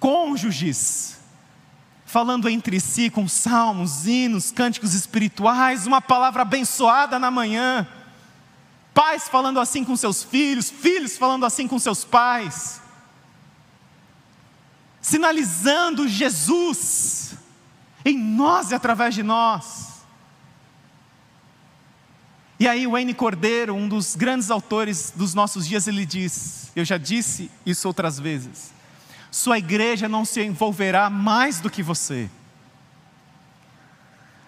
cônjuges, 0.00 1.20
falando 2.04 2.48
entre 2.48 2.80
si 2.80 3.08
com 3.08 3.28
salmos, 3.28 4.08
hinos, 4.08 4.50
cânticos 4.50 4.92
espirituais, 4.92 5.86
uma 5.86 6.00
palavra 6.00 6.42
abençoada 6.42 7.16
na 7.16 7.30
manhã, 7.30 7.86
pais 8.94 9.28
falando 9.28 9.58
assim 9.58 9.84
com 9.84 9.96
seus 9.96 10.22
filhos, 10.22 10.70
filhos 10.70 11.18
falando 11.18 11.44
assim 11.44 11.66
com 11.66 11.78
seus 11.78 12.04
pais, 12.04 12.80
sinalizando 15.02 16.06
Jesus 16.06 17.34
em 18.04 18.16
nós 18.16 18.70
e 18.70 18.74
através 18.74 19.14
de 19.14 19.22
nós. 19.22 19.94
E 22.58 22.68
aí, 22.68 22.86
Wayne 22.86 23.12
Cordeiro, 23.12 23.74
um 23.74 23.88
dos 23.88 24.14
grandes 24.14 24.50
autores 24.50 25.12
dos 25.14 25.34
nossos 25.34 25.66
dias, 25.66 25.88
ele 25.88 26.06
diz: 26.06 26.70
Eu 26.76 26.84
já 26.84 26.96
disse 26.96 27.50
isso 27.66 27.88
outras 27.88 28.18
vezes. 28.18 28.72
Sua 29.30 29.58
igreja 29.58 30.08
não 30.08 30.24
se 30.24 30.40
envolverá 30.40 31.10
mais 31.10 31.58
do 31.58 31.68
que 31.68 31.82
você, 31.82 32.30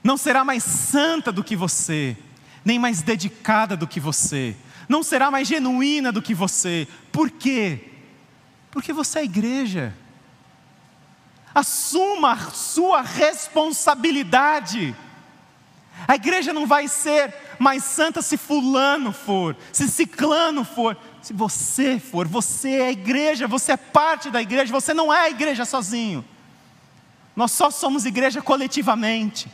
não 0.05 0.17
será 0.17 0.45
mais 0.45 0.63
santa 0.63 1.33
do 1.33 1.43
que 1.43 1.57
você, 1.57 2.17
nem 2.67 2.81
mais 2.81 3.01
dedicada 3.01 3.77
do 3.77 3.87
que 3.87 4.01
você, 4.01 4.57
não 4.89 5.01
será 5.01 5.31
mais 5.31 5.47
genuína 5.47 6.11
do 6.11 6.21
que 6.21 6.35
você. 6.35 6.89
Por 7.13 7.31
quê? 7.31 7.93
Porque 8.73 8.93
você 8.93 9.21
é 9.21 9.25
igreja. 9.25 9.95
Assuma 11.55 12.33
a 12.33 12.51
sua 12.51 13.03
responsabilidade. 13.03 14.97
A 16.09 16.17
igreja 16.17 16.53
não 16.53 16.67
vai 16.67 16.89
ser 16.89 17.33
mais 17.57 17.85
santa 17.85 18.21
se 18.21 18.37
fulano 18.37 19.13
for, 19.13 19.57
se 19.73 19.87
ciclano 19.87 20.65
for, 20.65 20.97
se 21.23 21.33
você 21.33 22.01
for, 22.01 22.27
você 22.27 22.79
é 22.79 22.87
a 22.89 22.93
igreja, 22.93 23.47
você 23.47 23.73
é 23.73 23.77
parte 23.77 24.29
da 24.29 24.43
igreja, 24.43 24.73
você 24.73 24.93
não 24.93 25.15
é 25.15 25.21
a 25.21 25.31
igreja 25.31 25.65
sozinho. 25.65 26.25
Nós 27.37 27.53
só 27.53 27.71
somos 27.71 28.05
igreja 28.05 28.43
coletivamente. 28.43 29.49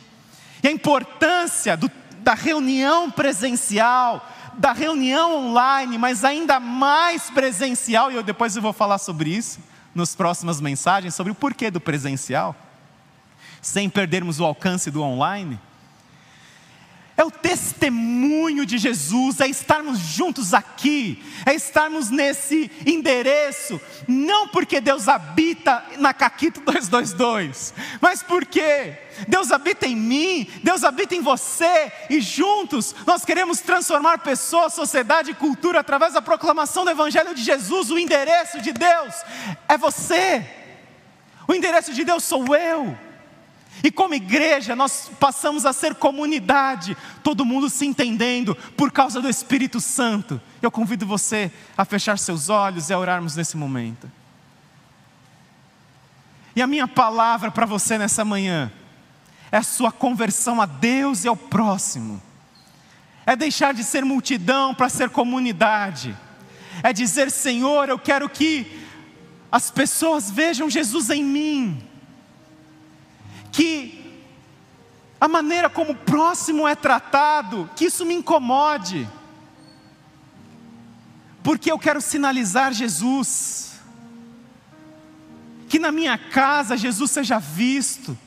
E 0.63 0.67
a 0.67 0.71
importância 0.71 1.77
do, 1.77 1.91
da 2.23 2.33
reunião 2.33 3.11
presencial, 3.11 4.25
da 4.53 4.71
reunião 4.71 5.47
online, 5.47 5.97
mas 5.97 6.23
ainda 6.23 6.59
mais 6.59 7.29
presencial, 7.29 8.11
e 8.11 8.15
eu 8.15 8.23
depois 8.23 8.55
eu 8.55 8.61
vou 8.61 8.71
falar 8.71 8.97
sobre 8.97 9.29
isso 9.29 9.59
nas 9.93 10.15
próximas 10.15 10.61
mensagens, 10.61 11.13
sobre 11.13 11.31
o 11.31 11.35
porquê 11.35 11.69
do 11.69 11.81
presencial, 11.81 12.55
sem 13.61 13.89
perdermos 13.89 14.39
o 14.39 14.45
alcance 14.45 14.89
do 14.89 15.01
online 15.03 15.59
é 17.15 17.23
o 17.23 17.29
testemunho 17.29 18.65
de 18.65 18.77
Jesus, 18.77 19.39
é 19.39 19.47
estarmos 19.47 19.99
juntos 19.99 20.53
aqui, 20.53 21.23
é 21.45 21.53
estarmos 21.53 22.09
nesse 22.09 22.71
endereço, 22.85 23.79
não 24.07 24.47
porque 24.47 24.81
Deus 24.81 25.07
habita 25.07 25.83
na 25.99 26.13
Caquito 26.13 26.59
222, 26.61 27.73
mas 28.01 28.23
porque 28.23 28.97
Deus 29.27 29.51
habita 29.51 29.85
em 29.85 29.95
mim, 29.95 30.49
Deus 30.63 30.83
habita 30.83 31.13
em 31.13 31.21
você, 31.21 31.91
e 32.09 32.19
juntos 32.19 32.95
nós 33.05 33.23
queremos 33.23 33.59
transformar 33.59 34.19
pessoas, 34.19 34.73
sociedade 34.73 35.31
e 35.31 35.35
cultura 35.35 35.81
através 35.81 36.13
da 36.13 36.21
proclamação 36.21 36.83
do 36.83 36.91
Evangelho 36.91 37.35
de 37.35 37.43
Jesus. 37.43 37.91
O 37.91 37.99
endereço 37.99 38.59
de 38.59 38.71
Deus 38.71 39.13
é 39.67 39.77
você, 39.77 40.43
o 41.47 41.53
endereço 41.53 41.93
de 41.93 42.03
Deus 42.03 42.23
sou 42.23 42.55
eu. 42.55 42.97
E 43.81 43.91
como 43.91 44.13
igreja, 44.13 44.75
nós 44.75 45.09
passamos 45.19 45.65
a 45.65 45.73
ser 45.73 45.95
comunidade, 45.95 46.95
todo 47.23 47.45
mundo 47.45 47.69
se 47.69 47.85
entendendo 47.85 48.55
por 48.77 48.91
causa 48.91 49.21
do 49.21 49.29
Espírito 49.29 49.79
Santo. 49.79 50.39
Eu 50.61 50.69
convido 50.69 51.05
você 51.05 51.51
a 51.77 51.83
fechar 51.83 52.17
seus 52.19 52.49
olhos 52.49 52.89
e 52.89 52.93
a 52.93 52.99
orarmos 52.99 53.35
nesse 53.35 53.57
momento. 53.57 54.11
E 56.55 56.61
a 56.61 56.67
minha 56.67 56.87
palavra 56.87 57.49
para 57.49 57.65
você 57.65 57.97
nessa 57.97 58.23
manhã 58.23 58.71
é 59.51 59.57
a 59.57 59.63
sua 59.63 59.91
conversão 59.91 60.61
a 60.61 60.65
Deus 60.65 61.23
e 61.23 61.27
ao 61.27 61.35
próximo. 61.35 62.21
É 63.25 63.35
deixar 63.35 63.73
de 63.73 63.83
ser 63.83 64.05
multidão 64.05 64.73
para 64.75 64.89
ser 64.89 65.09
comunidade. 65.09 66.15
É 66.83 66.93
dizer, 66.93 67.31
Senhor, 67.31 67.89
eu 67.89 67.97
quero 67.97 68.29
que 68.29 68.85
as 69.51 69.71
pessoas 69.71 70.29
vejam 70.29 70.69
Jesus 70.69 71.09
em 71.09 71.23
mim 71.23 71.92
que 73.53 74.03
a 75.21 75.27
maneira 75.27 75.69
como 75.69 75.93
o 75.93 75.95
próximo 75.95 76.67
é 76.67 76.75
tratado, 76.75 77.69
que 77.77 77.85
isso 77.85 78.05
me 78.05 78.15
incomode, 78.15 79.07
porque 81.41 81.71
eu 81.71 81.77
quero 81.77 82.01
sinalizar 82.01 82.73
Jesus, 82.73 83.75
que 85.69 85.77
na 85.77 85.91
minha 85.91 86.17
casa 86.17 86.75
Jesus 86.75 87.11
seja 87.11 87.39
visto, 87.39 88.17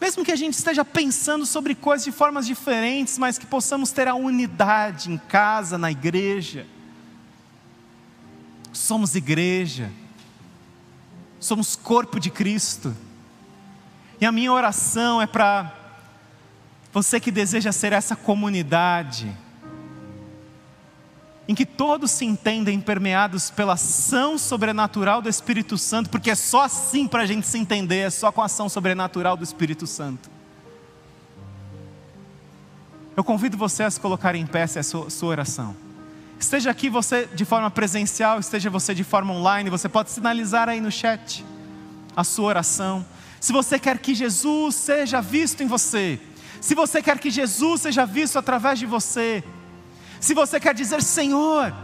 mesmo 0.00 0.24
que 0.24 0.32
a 0.32 0.36
gente 0.36 0.54
esteja 0.54 0.84
pensando 0.84 1.44
sobre 1.44 1.74
coisas 1.74 2.04
de 2.04 2.12
formas 2.12 2.46
diferentes, 2.46 3.18
mas 3.18 3.36
que 3.36 3.44
possamos 3.44 3.90
ter 3.90 4.08
a 4.08 4.14
unidade 4.14 5.10
em 5.12 5.18
casa, 5.18 5.76
na 5.76 5.90
igreja. 5.90 6.66
Somos 8.72 9.14
igreja, 9.14 9.92
somos 11.38 11.76
corpo 11.76 12.18
de 12.18 12.30
Cristo. 12.30 12.96
E 14.20 14.26
a 14.26 14.30
minha 14.30 14.52
oração 14.52 15.22
é 15.22 15.26
para 15.26 15.72
você 16.92 17.18
que 17.18 17.30
deseja 17.30 17.72
ser 17.72 17.94
essa 17.94 18.14
comunidade, 18.14 19.34
em 21.48 21.54
que 21.54 21.64
todos 21.64 22.10
se 22.10 22.26
entendem 22.26 22.80
permeados 22.80 23.50
pela 23.50 23.72
ação 23.72 24.36
sobrenatural 24.36 25.22
do 25.22 25.28
Espírito 25.28 25.78
Santo, 25.78 26.10
porque 26.10 26.30
é 26.30 26.34
só 26.34 26.62
assim 26.62 27.08
para 27.08 27.22
a 27.22 27.26
gente 27.26 27.46
se 27.46 27.56
entender, 27.56 28.00
é 28.00 28.10
só 28.10 28.30
com 28.30 28.42
a 28.42 28.44
ação 28.44 28.68
sobrenatural 28.68 29.38
do 29.38 29.44
Espírito 29.44 29.86
Santo. 29.86 30.30
Eu 33.16 33.24
convido 33.24 33.56
você 33.56 33.84
a 33.84 33.90
se 33.90 33.98
colocar 33.98 34.34
em 34.34 34.46
pé 34.46 34.60
essa 34.60 34.82
sua, 34.82 35.08
sua 35.08 35.28
oração. 35.30 35.74
Esteja 36.38 36.70
aqui 36.70 36.90
você 36.90 37.26
de 37.26 37.44
forma 37.44 37.70
presencial, 37.70 38.38
esteja 38.38 38.68
você 38.68 38.94
de 38.94 39.02
forma 39.02 39.32
online, 39.32 39.70
você 39.70 39.88
pode 39.88 40.10
sinalizar 40.10 40.68
aí 40.68 40.80
no 40.80 40.90
chat 40.90 41.44
a 42.14 42.22
sua 42.22 42.46
oração 42.46 43.04
se 43.40 43.52
você 43.52 43.78
quer 43.78 43.98
que 43.98 44.14
Jesus 44.14 44.74
seja 44.74 45.22
visto 45.22 45.62
em 45.62 45.66
você, 45.66 46.20
se 46.60 46.74
você 46.74 47.02
quer 47.02 47.18
que 47.18 47.30
Jesus 47.30 47.80
seja 47.80 48.04
visto 48.04 48.38
através 48.38 48.78
de 48.78 48.84
você, 48.84 49.42
se 50.20 50.34
você 50.34 50.60
quer 50.60 50.74
dizer, 50.74 51.02
Senhor, 51.02 51.74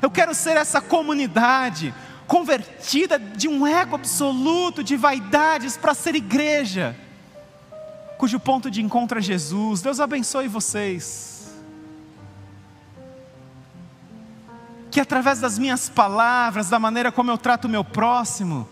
eu 0.00 0.10
quero 0.10 0.34
ser 0.34 0.56
essa 0.56 0.80
comunidade 0.80 1.94
convertida 2.26 3.18
de 3.18 3.46
um 3.46 3.66
ego 3.66 3.94
absoluto, 3.94 4.82
de 4.82 4.96
vaidades, 4.96 5.76
para 5.76 5.92
ser 5.92 6.14
igreja, 6.14 6.96
cujo 8.16 8.40
ponto 8.40 8.70
de 8.70 8.80
encontro 8.80 9.18
é 9.18 9.22
Jesus. 9.22 9.82
Deus 9.82 10.00
abençoe 10.00 10.48
vocês. 10.48 11.52
Que 14.90 14.98
através 14.98 15.40
das 15.40 15.58
minhas 15.58 15.90
palavras, 15.90 16.70
da 16.70 16.78
maneira 16.78 17.12
como 17.12 17.30
eu 17.30 17.36
trato 17.36 17.66
o 17.66 17.68
meu 17.68 17.84
próximo, 17.84 18.66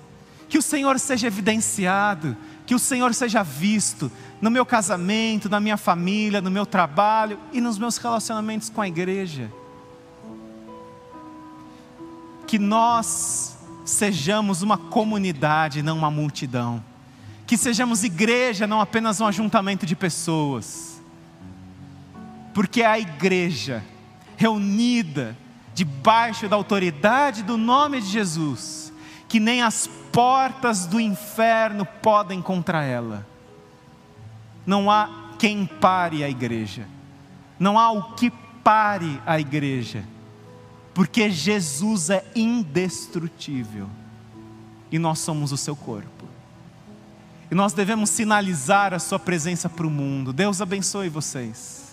que 0.50 0.58
o 0.58 0.62
Senhor 0.62 0.98
seja 0.98 1.28
evidenciado, 1.28 2.36
que 2.66 2.74
o 2.74 2.78
Senhor 2.78 3.14
seja 3.14 3.40
visto 3.40 4.10
no 4.40 4.50
meu 4.50 4.66
casamento, 4.66 5.48
na 5.48 5.60
minha 5.60 5.76
família, 5.76 6.40
no 6.40 6.50
meu 6.50 6.66
trabalho 6.66 7.38
e 7.52 7.60
nos 7.60 7.78
meus 7.78 7.96
relacionamentos 7.96 8.68
com 8.68 8.82
a 8.82 8.88
igreja. 8.88 9.48
Que 12.48 12.58
nós 12.58 13.56
sejamos 13.84 14.60
uma 14.60 14.76
comunidade, 14.76 15.82
não 15.82 15.96
uma 15.96 16.10
multidão. 16.10 16.82
Que 17.46 17.56
sejamos 17.56 18.02
igreja, 18.02 18.66
não 18.66 18.80
apenas 18.80 19.20
um 19.20 19.26
ajuntamento 19.26 19.86
de 19.86 19.94
pessoas. 19.94 21.00
Porque 22.52 22.82
é 22.82 22.86
a 22.86 22.98
igreja 22.98 23.84
reunida 24.36 25.36
debaixo 25.74 26.48
da 26.48 26.56
autoridade 26.56 27.44
do 27.44 27.56
nome 27.56 28.00
de 28.00 28.08
Jesus, 28.08 28.92
que 29.28 29.38
nem 29.38 29.62
as 29.62 29.88
portas 30.12 30.86
do 30.86 31.00
inferno 31.00 31.84
podem 31.84 32.42
contra 32.42 32.84
ela. 32.84 33.26
Não 34.66 34.90
há 34.90 35.34
quem 35.38 35.64
pare 35.64 36.22
a 36.22 36.28
igreja, 36.28 36.86
não 37.58 37.78
há 37.78 37.90
o 37.90 38.14
que 38.14 38.30
pare 38.62 39.20
a 39.24 39.40
igreja, 39.40 40.04
porque 40.92 41.30
Jesus 41.30 42.10
é 42.10 42.24
indestrutível 42.34 43.88
e 44.92 44.98
nós 44.98 45.18
somos 45.20 45.52
o 45.52 45.56
seu 45.56 45.74
corpo. 45.74 46.28
E 47.50 47.54
nós 47.54 47.72
devemos 47.72 48.10
sinalizar 48.10 48.94
a 48.94 48.98
sua 48.98 49.18
presença 49.18 49.68
para 49.68 49.86
o 49.86 49.90
mundo. 49.90 50.32
Deus 50.32 50.60
abençoe 50.60 51.08
vocês. 51.08 51.90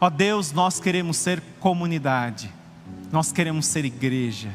Ó 0.00 0.08
Deus, 0.08 0.52
nós 0.52 0.80
queremos 0.80 1.18
ser 1.18 1.42
comunidade, 1.60 2.50
nós 3.12 3.30
queremos 3.30 3.66
ser 3.66 3.84
igreja. 3.84 4.50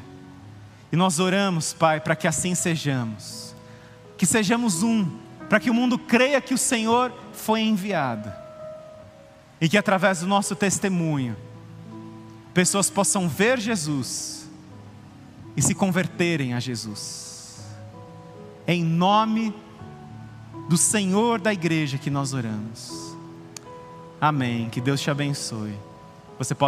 E 0.91 0.95
nós 0.95 1.19
oramos, 1.19 1.73
Pai, 1.73 1.99
para 1.99 2.15
que 2.15 2.27
assim 2.27 2.55
sejamos. 2.55 3.53
que 4.17 4.25
sejamos 4.25 4.81
um, 4.81 5.09
para 5.49 5.59
que 5.59 5.69
o 5.69 5.73
mundo 5.73 5.97
creia 5.99 6.39
que 6.39 6.53
o 6.53 6.57
Senhor 6.57 7.11
foi 7.33 7.61
enviado 7.61 8.31
e 9.59 9.67
que 9.67 9.77
através 9.77 10.19
do 10.19 10.27
nosso 10.27 10.55
testemunho, 10.55 11.35
pessoas 12.53 12.89
possam 12.89 13.27
ver 13.27 13.59
Jesus 13.59 14.49
e 15.55 15.61
se 15.61 15.75
converterem 15.75 16.53
a 16.53 16.59
Jesus. 16.59 17.59
Em 18.67 18.83
nome 18.83 19.53
do 20.69 20.77
Senhor 20.77 21.39
da 21.39 21.53
igreja 21.53 21.97
que 21.97 22.09
nós 22.09 22.33
oramos. 22.33 23.15
Amém. 24.19 24.69
Que 24.69 24.81
Deus 24.81 25.01
te 25.01 25.11
abençoe. 25.11 25.75
Você 26.37 26.55
pode 26.55 26.63